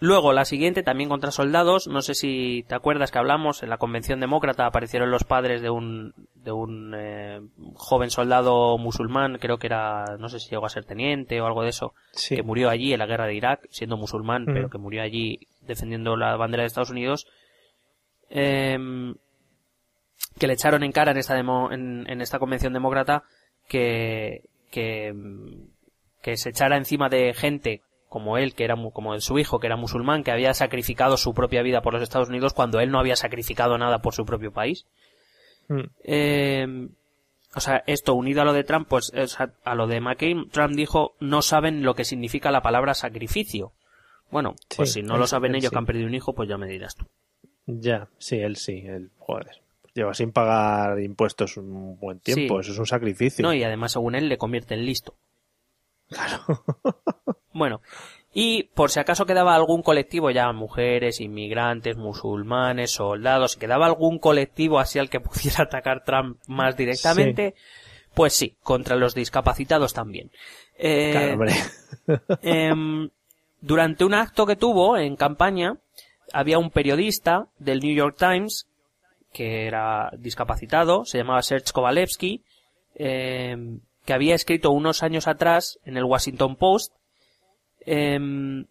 [0.00, 1.86] luego, la siguiente, también contra soldados.
[1.88, 4.66] No sé si te acuerdas que hablamos en la convención demócrata.
[4.66, 7.40] Aparecieron los padres de un, de un eh,
[7.74, 9.38] joven soldado musulmán.
[9.38, 11.94] Creo que era, no sé si llegó a ser teniente o algo de eso.
[12.12, 12.36] Sí.
[12.36, 16.16] Que murió allí en la guerra de Irak, siendo musulmán, pero que murió allí defendiendo
[16.16, 17.26] la bandera de Estados Unidos.
[18.30, 19.14] Em,
[20.38, 23.22] que le echaron en cara en esta demo- en, en esta convención demócrata
[23.68, 25.14] que, que,
[26.22, 29.76] que se echara encima de gente como él, que era como su hijo, que era
[29.76, 33.16] musulmán, que había sacrificado su propia vida por los Estados Unidos cuando él no había
[33.16, 34.86] sacrificado nada por su propio país.
[35.68, 35.80] Mm.
[36.04, 36.88] Eh,
[37.54, 40.48] o sea, esto unido a lo de Trump, pues o sea, a lo de McCain,
[40.50, 43.72] Trump dijo no saben lo que significa la palabra sacrificio.
[44.30, 45.70] Bueno, pues si no lo saben ellos sí.
[45.70, 47.06] que han perdido un hijo, pues ya me dirás tú.
[47.66, 49.62] Ya, sí, él sí, él, joder.
[49.94, 52.60] Lleva sin pagar impuestos un buen tiempo, Sí.
[52.60, 53.42] eso es un sacrificio.
[53.42, 55.14] No, y además, según él, le convierte en listo.
[57.58, 57.80] Bueno,
[58.32, 64.18] y por si acaso quedaba algún colectivo, ya mujeres, inmigrantes, musulmanes, soldados, si quedaba algún
[64.18, 67.54] colectivo así al que pudiera atacar Trump más directamente,
[68.14, 70.30] pues sí, contra los discapacitados también.
[70.78, 71.54] Eh, Claro, hombre.
[72.42, 73.10] em,
[73.60, 75.78] durante un acto que tuvo en campaña,
[76.32, 78.66] había un periodista del New York Times
[79.32, 82.42] que era discapacitado, se llamaba Serge Kovalevsky,
[82.94, 86.94] em, que había escrito unos años atrás en el Washington Post,
[87.88, 88.66] em,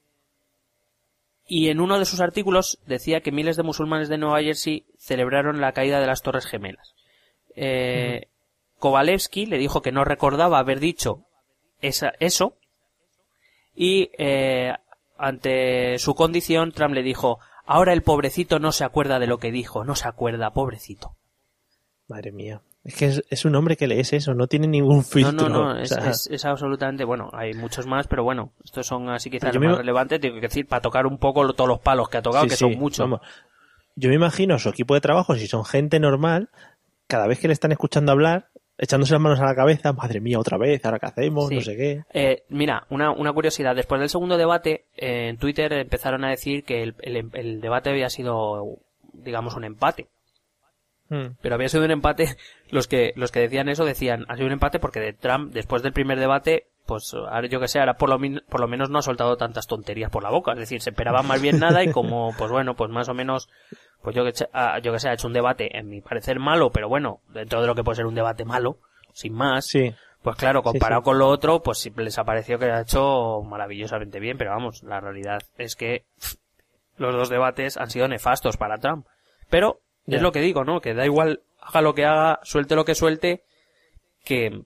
[1.47, 5.61] y en uno de sus artículos decía que miles de musulmanes de Nueva Jersey celebraron
[5.61, 6.93] la caída de las Torres Gemelas.
[7.55, 8.27] Eh,
[8.79, 11.23] Kovalevsky le dijo que no recordaba haber dicho
[11.81, 12.57] esa, eso,
[13.75, 14.73] y eh,
[15.17, 19.51] ante su condición Trump le dijo ahora el pobrecito no se acuerda de lo que
[19.51, 21.15] dijo, no se acuerda, pobrecito.
[22.07, 22.61] Madre mía.
[22.87, 25.49] Es que es, es un hombre que lees eso, no tiene ningún No, filtro.
[25.49, 28.87] no, no, o es, sea, es- es absolutamente, bueno, hay muchos más, pero bueno, estos
[28.87, 31.67] son así quizás los me- más relevantes, tengo que decir, para tocar un poco todos
[31.67, 32.99] los palos que ha tocado, sí, que sí, son muchos.
[32.99, 33.21] vamos.
[33.95, 36.49] Yo me imagino su equipo de trabajo, si son gente normal,
[37.07, 40.39] cada vez que le están escuchando hablar, echándose las manos a la cabeza, madre mía,
[40.39, 41.55] otra vez, ahora qué hacemos, Sí.
[41.55, 42.03] no sé qué.
[42.13, 43.75] Eh, mira, una, una curiosidad.
[43.75, 47.89] Después del segundo debate, eh, en Twitter empezaron a decir que el, el- el debate
[47.89, 48.77] había sido,
[49.13, 50.07] digamos, un empate.
[51.09, 51.37] Mm.
[51.41, 52.35] Pero había sido un empate,
[52.69, 55.81] los que, los que decían eso decían, ha sido un empate porque de Trump, después
[55.83, 57.13] del primer debate, pues
[57.49, 60.09] yo que sé, ahora por lo, min- por lo menos no ha soltado tantas tonterías
[60.09, 60.53] por la boca.
[60.53, 63.49] Es decir, se esperaba más bien nada y como, pues bueno, pues más o menos,
[64.01, 66.69] pues yo que, ah, yo que sé, ha hecho un debate, en mi parecer malo,
[66.71, 68.77] pero bueno, dentro de lo que puede ser un debate malo,
[69.13, 69.65] sin más.
[69.65, 71.05] Sí, Pues claro, comparado sí.
[71.05, 74.99] con lo otro, pues les ha parecido que ha hecho maravillosamente bien, pero vamos, la
[75.01, 76.35] realidad es que pff,
[76.97, 79.05] los dos debates han sido nefastos para Trump.
[79.49, 80.79] Pero Es lo que digo, ¿no?
[80.79, 83.43] Que da igual, haga lo que haga, suelte lo que suelte,
[84.23, 84.61] que,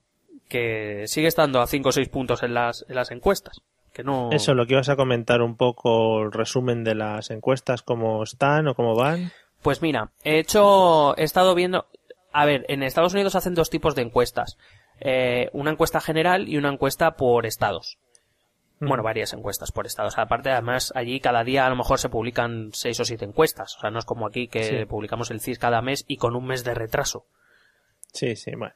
[0.48, 3.60] que sigue estando a 5 o 6 puntos en las, en las encuestas.
[3.92, 4.30] Que no...
[4.30, 8.68] Eso, lo que ibas a comentar un poco, el resumen de las encuestas, cómo están
[8.68, 9.32] o cómo van.
[9.62, 11.86] Pues mira, he hecho, he estado viendo,
[12.32, 14.56] a ver, en Estados Unidos hacen dos tipos de encuestas.
[15.00, 17.98] Eh, una encuesta general y una encuesta por estados.
[18.88, 20.18] Bueno, varias encuestas por estados.
[20.18, 23.76] Aparte, además, allí cada día a lo mejor se publican seis o siete encuestas.
[23.76, 24.84] O sea, no es como aquí que Sí.
[24.86, 27.24] publicamos el CIS cada mes y con un mes de retraso.
[28.12, 28.74] Sí, sí, bueno.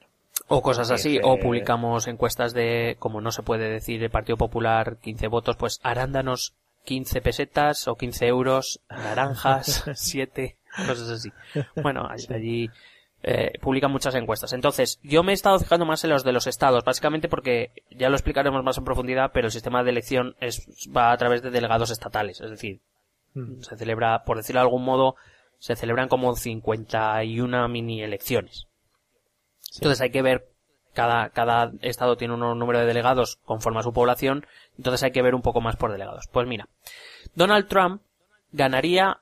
[0.49, 4.37] O cosas así, Eh, o publicamos encuestas de, como no se puede decir el Partido
[4.37, 6.55] Popular 15 votos, pues arándanos
[6.85, 11.31] 15 pesetas o 15 euros, naranjas 7, cosas así.
[11.83, 12.71] Bueno, all- allí
[13.23, 14.53] eh, publican muchas encuestas.
[14.53, 18.09] Entonces, yo me he estado fijando más en los de los estados, básicamente porque ya
[18.09, 21.51] lo explicaremos más en profundidad, pero el sistema de elección es, va a través de
[21.51, 22.81] delegados estatales, es decir,
[23.37, 23.63] Mm.
[23.63, 25.15] se celebra, por decirlo de algún modo,
[25.59, 28.67] se celebran como 51 mini elecciones.
[29.75, 30.49] Entonces hay que ver,
[30.95, 34.47] cada, cada estado tiene un número de delegados conforme a su población,
[34.79, 36.27] entonces hay que ver un poco más por delegados.
[36.33, 36.69] Pues mira,
[37.35, 38.01] Donald Trump
[38.53, 39.21] ganaría,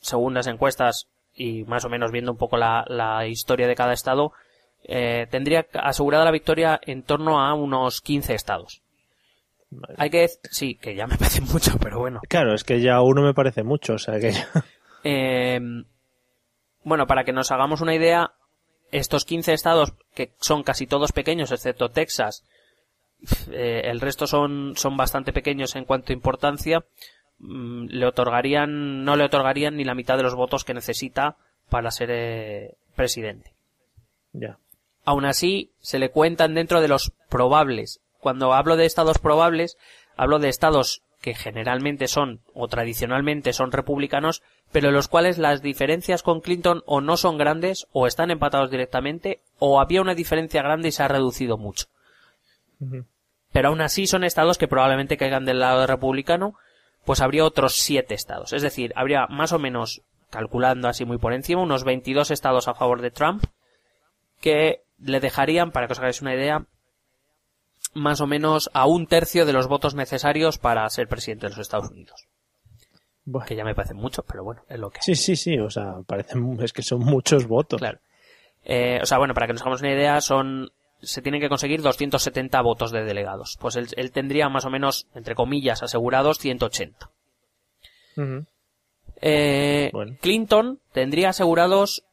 [0.00, 3.92] según las encuestas y más o menos viendo un poco la, la historia de cada
[3.92, 4.32] estado,
[4.84, 8.82] eh, tendría asegurada la victoria en torno a unos 15 estados.
[9.96, 12.20] Hay que, sí, que ya me parece mucho, pero bueno.
[12.28, 14.48] Claro, es que ya uno me parece mucho, o sea que ya...
[15.02, 15.60] Eh,
[16.82, 18.32] bueno, para que nos hagamos una idea,
[18.90, 22.44] estos 15 estados, que son casi todos pequeños, excepto Texas,
[23.50, 26.84] eh, el resto son, son bastante pequeños en cuanto a importancia,
[27.40, 31.36] le otorgarían, no le otorgarían ni la mitad de los votos que necesita
[31.68, 33.52] para ser eh, presidente.
[34.32, 34.58] ya.
[35.04, 38.00] Aún así, se le cuentan dentro de los probables.
[38.18, 39.78] Cuando hablo de estados probables,
[40.16, 45.62] hablo de estados que generalmente son o tradicionalmente son republicanos, pero en los cuales las
[45.62, 50.62] diferencias con Clinton o no son grandes o están empatados directamente o había una diferencia
[50.62, 51.86] grande y se ha reducido mucho.
[53.52, 56.54] Pero aún así son estados que probablemente caigan del lado republicano,
[57.04, 58.52] pues habría otros siete estados.
[58.52, 62.74] Es decir, habría más o menos, calculando así muy por encima, unos 22 estados a
[62.74, 63.44] favor de Trump,
[64.40, 66.66] que le dejarían, para que os hagáis una idea,
[67.94, 71.58] más o menos a un tercio de los votos necesarios para ser presidente de los
[71.58, 72.26] Estados Unidos.
[73.24, 73.46] Bueno.
[73.46, 75.96] Que ya me parece mucho, pero bueno, es lo que Sí, sí, sí, o sea,
[76.06, 77.78] parecen, es que son muchos votos.
[77.78, 77.98] Claro.
[78.64, 80.70] Eh, o sea, bueno, para que nos hagamos una idea, son
[81.02, 83.56] se tienen que conseguir 270 votos de delegados.
[83.60, 87.10] Pues él, él tendría más o menos, entre comillas, asegurados 180.
[88.16, 88.44] Ujú.
[89.22, 90.16] Eh, Bueno.
[90.20, 92.04] Clinton tendría asegurados,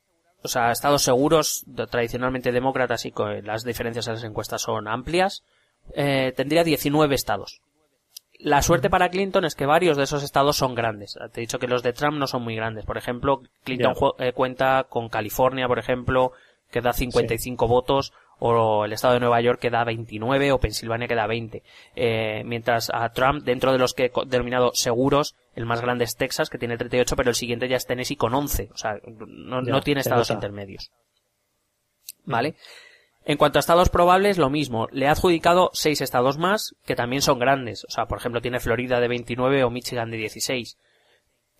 [0.43, 5.43] o sea, estados seguros, tradicionalmente demócratas y con las diferencias en las encuestas son amplias,
[5.93, 7.61] eh, tendría 19 estados.
[8.39, 11.17] La suerte para Clinton es que varios de esos estados son grandes.
[11.31, 12.85] Te he dicho que los de Trump no son muy grandes.
[12.85, 16.33] Por ejemplo, Clinton eh, cuenta con California, por ejemplo,
[16.69, 21.07] que da 55 votos, o el estado de Nueva York que da 29, o Pensilvania
[21.07, 21.63] que da 20.
[21.95, 26.15] Eh, mientras a Trump, dentro de los que he denominado seguros, el más grande es
[26.15, 28.69] Texas, que tiene 38, pero el siguiente ya es Tennessee con 11.
[28.73, 30.37] O sea, no, Ya, no tiene estados nota.
[30.37, 30.91] intermedios.
[32.25, 32.55] ¿Vale?
[33.25, 34.87] En cuanto a estados probables, lo mismo.
[34.91, 37.83] Le ha adjudicado seis estados más, que también son grandes.
[37.85, 40.77] O sea, por ejemplo, tiene Florida de 29 o Michigan de 16.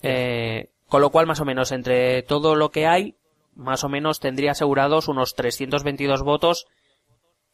[0.01, 3.15] Eh, con lo cual, más o menos, entre todo lo que hay,
[3.57, 6.67] más o menos tendría asegurados unos 322 votos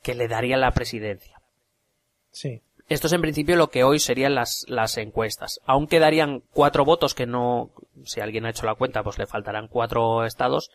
[0.04, 1.42] que le darían la presidencia.
[2.32, 2.62] Sí.
[2.90, 5.62] Esto es en principio lo que hoy serían las, las encuestas.
[5.66, 7.72] Aún quedarían cuatro votos que no,
[8.04, 10.70] si alguien ha hecho la cuenta, pues le faltarán cuatro estados.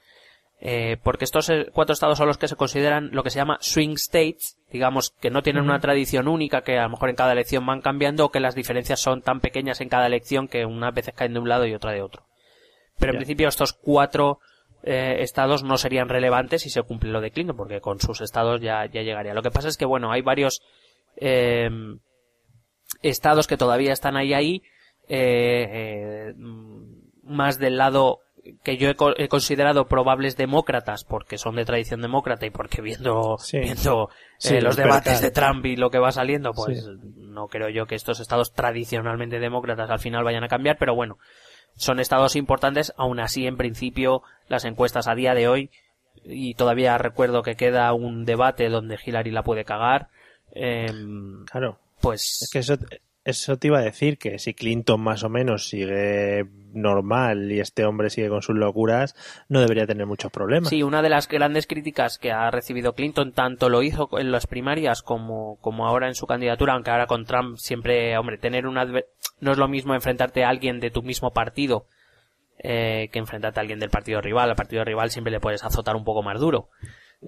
[0.61, 3.59] Eh, porque estos eh, cuatro estados son los que se consideran lo que se llama
[3.61, 7.33] swing states, digamos que no tienen una tradición única, que a lo mejor en cada
[7.33, 10.93] elección van cambiando o que las diferencias son tan pequeñas en cada elección que unas
[10.93, 12.27] veces caen de un lado y otra de otro.
[12.99, 14.41] Pero en principio estos cuatro
[14.91, 18.61] eh, estados no serían relevantes si se cumple lo de Clinton, porque con sus estados
[18.61, 19.35] ya, ya llegaría.
[19.35, 20.63] Lo que pasa es que, bueno, hay varios
[21.17, 21.69] eh,
[23.03, 24.63] estados que todavía están ahí ahí,
[25.09, 26.35] eh, eh,
[27.23, 28.21] más del lado
[28.65, 32.81] que yo he, co- he considerado probables demócratas porque son de tradición demócrata y porque
[32.81, 33.59] viendo Sí.
[33.59, 34.09] viendo
[34.39, 36.91] Sí, eh, los debates de Trump y lo que va saliendo pues Sí.
[37.17, 41.19] no creo yo que estos estados tradicionalmente demócratas al final vayan a cambiar pero bueno
[41.79, 45.71] son estados importantes aún así en principio las encuestas a día de hoy
[46.25, 50.09] y todavía recuerdo que queda un debate donde Hillary la puede cagar
[50.53, 51.79] em, Claro.
[52.01, 52.77] pues Es que eso,
[53.25, 57.85] eso te iba a decir, que si Clinton más o menos sigue normal y este
[57.85, 59.15] hombre sigue con sus locuras,
[59.49, 60.71] no debería tener muchos problemas.
[60.71, 64.47] Sí, una de las grandes críticas que ha recibido Clinton, tanto lo hizo en las
[64.47, 68.79] primarias como, como ahora en su candidatura, aunque ahora con Trump siempre, hombre, tener un
[69.41, 71.87] no es lo mismo enfrentarte a alguien de tu mismo partido
[72.59, 74.51] eh, que enfrentarte a alguien del partido rival.
[74.51, 76.69] Al partido rival siempre le puedes azotar un poco más duro.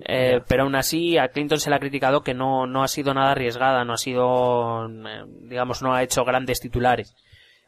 [0.06, 3.12] Eh, pero aún así a Clinton se le ha criticado que no, no ha sido
[3.12, 7.16] nada arriesgada, no ha sido, eh, digamos, no ha hecho grandes titulares.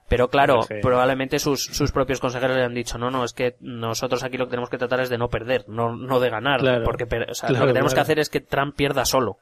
[0.09, 4.23] Pero claro, probablemente sus, sus propios consejeros le han dicho, no, no, es que nosotros
[4.23, 6.61] aquí lo que tenemos que tratar es de no perder, no, no de ganar.
[6.61, 6.85] Claro.
[6.85, 8.05] porque per- o sea, Claro, lo que tenemos claro.
[8.07, 9.39] que hacer es que Trump pierda solo.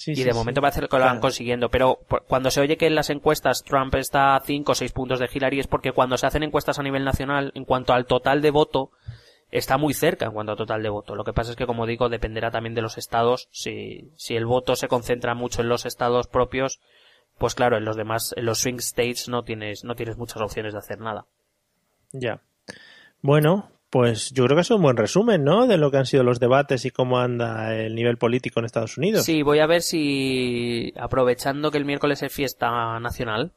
[0.00, 1.20] Sí, y sí, de momento parece que lo van Claro.
[1.20, 1.68] consiguiendo.
[1.68, 5.18] Pero cuando se oye que en las encuestas Trump está a 5 o 6 puntos
[5.18, 8.40] de Hillary es porque cuando se hacen encuestas a nivel nacional, en cuanto al total
[8.40, 8.92] de voto,
[9.50, 11.14] está muy cerca en cuanto al total de voto.
[11.16, 13.48] Lo que pasa es que, como digo, dependerá también de los estados.
[13.52, 16.80] Si, si el voto se concentra mucho en los estados propios,
[17.36, 20.72] pues claro, en los demás, en los swing states no tienes, no tienes muchas opciones
[20.72, 21.26] de hacer nada.
[22.12, 22.40] Ya.
[23.20, 25.66] Bueno, pues yo creo que es un buen resumen, ¿no?
[25.66, 28.96] De lo que han sido los debates y cómo anda el nivel político en Estados
[28.96, 29.24] Unidos.
[29.24, 33.52] Sí, voy a ver si, aprovechando que el miércoles es fiesta nacional,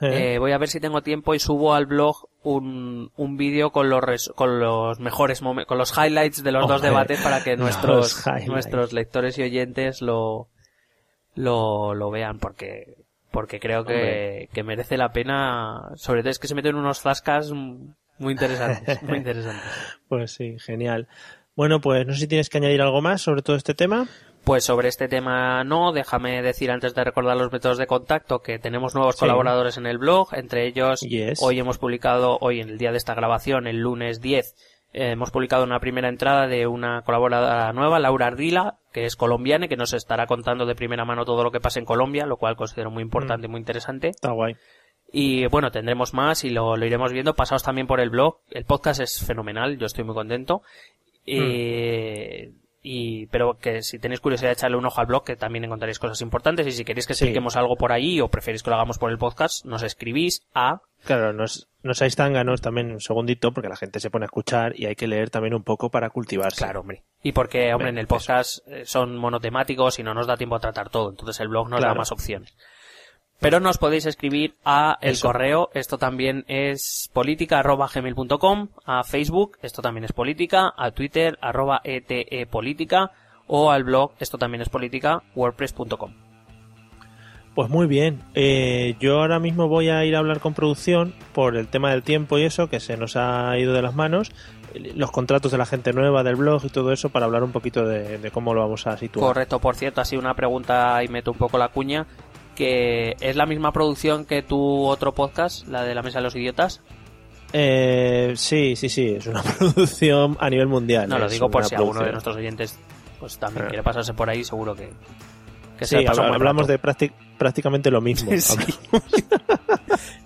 [0.00, 3.70] Eh, Eh, voy a ver si tengo tiempo y subo al blog un, un vídeo
[3.70, 7.42] con los res- con los mejores momen- con los highlights de los dos debates para
[7.42, 8.14] que nuestros
[8.46, 10.48] nuestros lectores y oyentes lo
[11.34, 12.96] lo, lo vean porque
[13.30, 17.52] porque creo que, que merece la pena sobre todo es que se meten unos zascas
[18.18, 19.62] muy interesantes muy interesantes
[20.08, 21.08] Pues sí, genial.
[21.54, 24.06] Bueno, pues no sé si tienes que añadir algo más sobre todo este tema.
[24.44, 28.58] Pues sobre este tema no, déjame decir antes de recordar los métodos de contacto que
[28.58, 29.20] tenemos nuevos Sí.
[29.20, 31.40] colaboradores en el blog, entre ellos Yes.
[31.42, 34.54] hoy hemos publicado, hoy en el día de esta grabación, el lunes 10,
[34.92, 39.66] eh, hemos publicado una primera entrada de una colaboradora nueva, Laura Ardila, que es colombiana
[39.66, 42.36] y que nos estará contando de primera mano todo lo que pasa en Colombia, lo
[42.36, 44.08] cual considero muy importante y muy interesante.
[44.10, 44.54] Está guay.
[45.12, 47.34] Y bueno, tendremos más y lo, lo iremos viendo.
[47.34, 48.38] Pasaos también por el blog.
[48.50, 50.62] El podcast es fenomenal, yo estoy muy contento.
[51.26, 52.52] Eh,
[52.82, 56.20] y, pero que si tenéis curiosidad echarle un ojo al blog, que también encontraréis cosas
[56.20, 56.66] importantes.
[56.66, 57.24] Y si queréis que Sí.
[57.24, 60.80] expliquemos algo por ahí o preferís que lo hagamos por el podcast, nos escribís a
[61.04, 64.72] Claro, nos, no seáis tánganos también un segundito porque la gente se pone a escuchar
[64.78, 66.58] y hay que leer también un poco para cultivarse.
[66.58, 67.04] Claro, hombre.
[67.22, 70.60] Y porque, hombre, en el podcast eh, son monotemáticos y no nos da tiempo a
[70.60, 71.10] tratar todo.
[71.10, 72.56] Entonces el blog nos da más opciones.
[73.38, 75.28] Pero nos podéis escribir a el Eso.
[75.28, 81.38] correo, esto también es política arroba gmail.com, a Facebook, esto también es política, a Twitter
[81.42, 83.10] arroba ETE política
[83.46, 86.12] o al blog, esto también es política, wordpress.com.
[87.54, 88.20] Pues muy bien.
[88.34, 92.02] Eh, yo ahora mismo voy a ir a hablar con producción por el tema del
[92.02, 94.30] tiempo y eso, que se nos ha ido de las manos.
[94.94, 97.86] Los contratos de la gente nueva del blog y todo eso para hablar un poquito
[97.86, 99.28] de, de cómo lo vamos a situar.
[99.28, 102.04] Correcto, por cierto, así una pregunta y meto un poco la cuña,
[102.56, 106.34] que es la misma producción que tu otro podcast, la de la Mesa de los
[106.34, 106.80] Idiotas.
[107.52, 109.10] Eh, sí, sí, sí.
[109.18, 111.08] Es una producción a nivel mundial.
[111.08, 112.76] No, lo digo por si alguno de nuestros oyentes
[113.20, 113.68] pues también Ah.
[113.68, 114.90] quiere pasarse por ahí, seguro que,
[115.78, 118.32] que Sí, se hablamos de prácti- prácticamente lo mismo.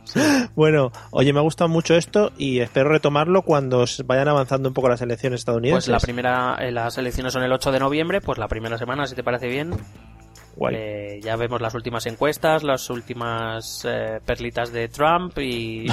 [0.05, 0.21] Sí.
[0.57, 4.89] Bueno, oye, me ha gustado mucho esto y espero retomarlo cuando vayan avanzando un poco
[4.89, 5.89] las elecciones Pues estadounidenses.
[5.89, 9.15] la primera, eh, las elecciones son el 8 de noviembre, pues la primera semana, si
[9.15, 9.71] te parece bien.
[10.57, 10.75] Guay.
[10.77, 15.87] Eh, ya vemos las últimas encuestas, las últimas eh, perlitas de Trump y,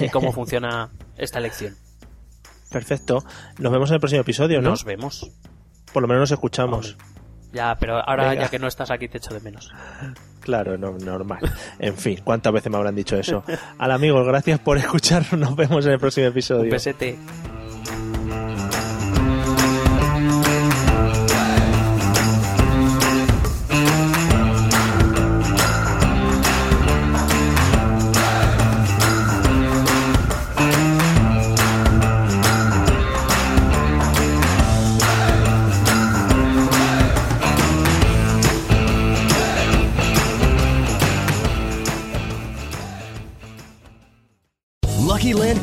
[0.00, 1.74] y cómo funciona esta elección.
[2.70, 3.24] Perfecto.
[3.58, 4.70] Nos vemos en el próximo episodio, ¿no?
[4.70, 5.30] Nos vemos.
[5.92, 6.96] Por lo menos nos escuchamos.
[7.52, 8.42] Ya, pero ahora Venga.
[8.42, 9.72] ya que no estás aquí te echo de menos.
[10.40, 11.40] Claro, no, normal.
[11.80, 13.42] En fin, ¿cuántas veces me habrán dicho eso?
[13.78, 15.32] Al amigos, gracias por escucharnos.
[15.38, 16.62] Nos vemos en el próximo episodio.
[16.62, 17.18] Un besete.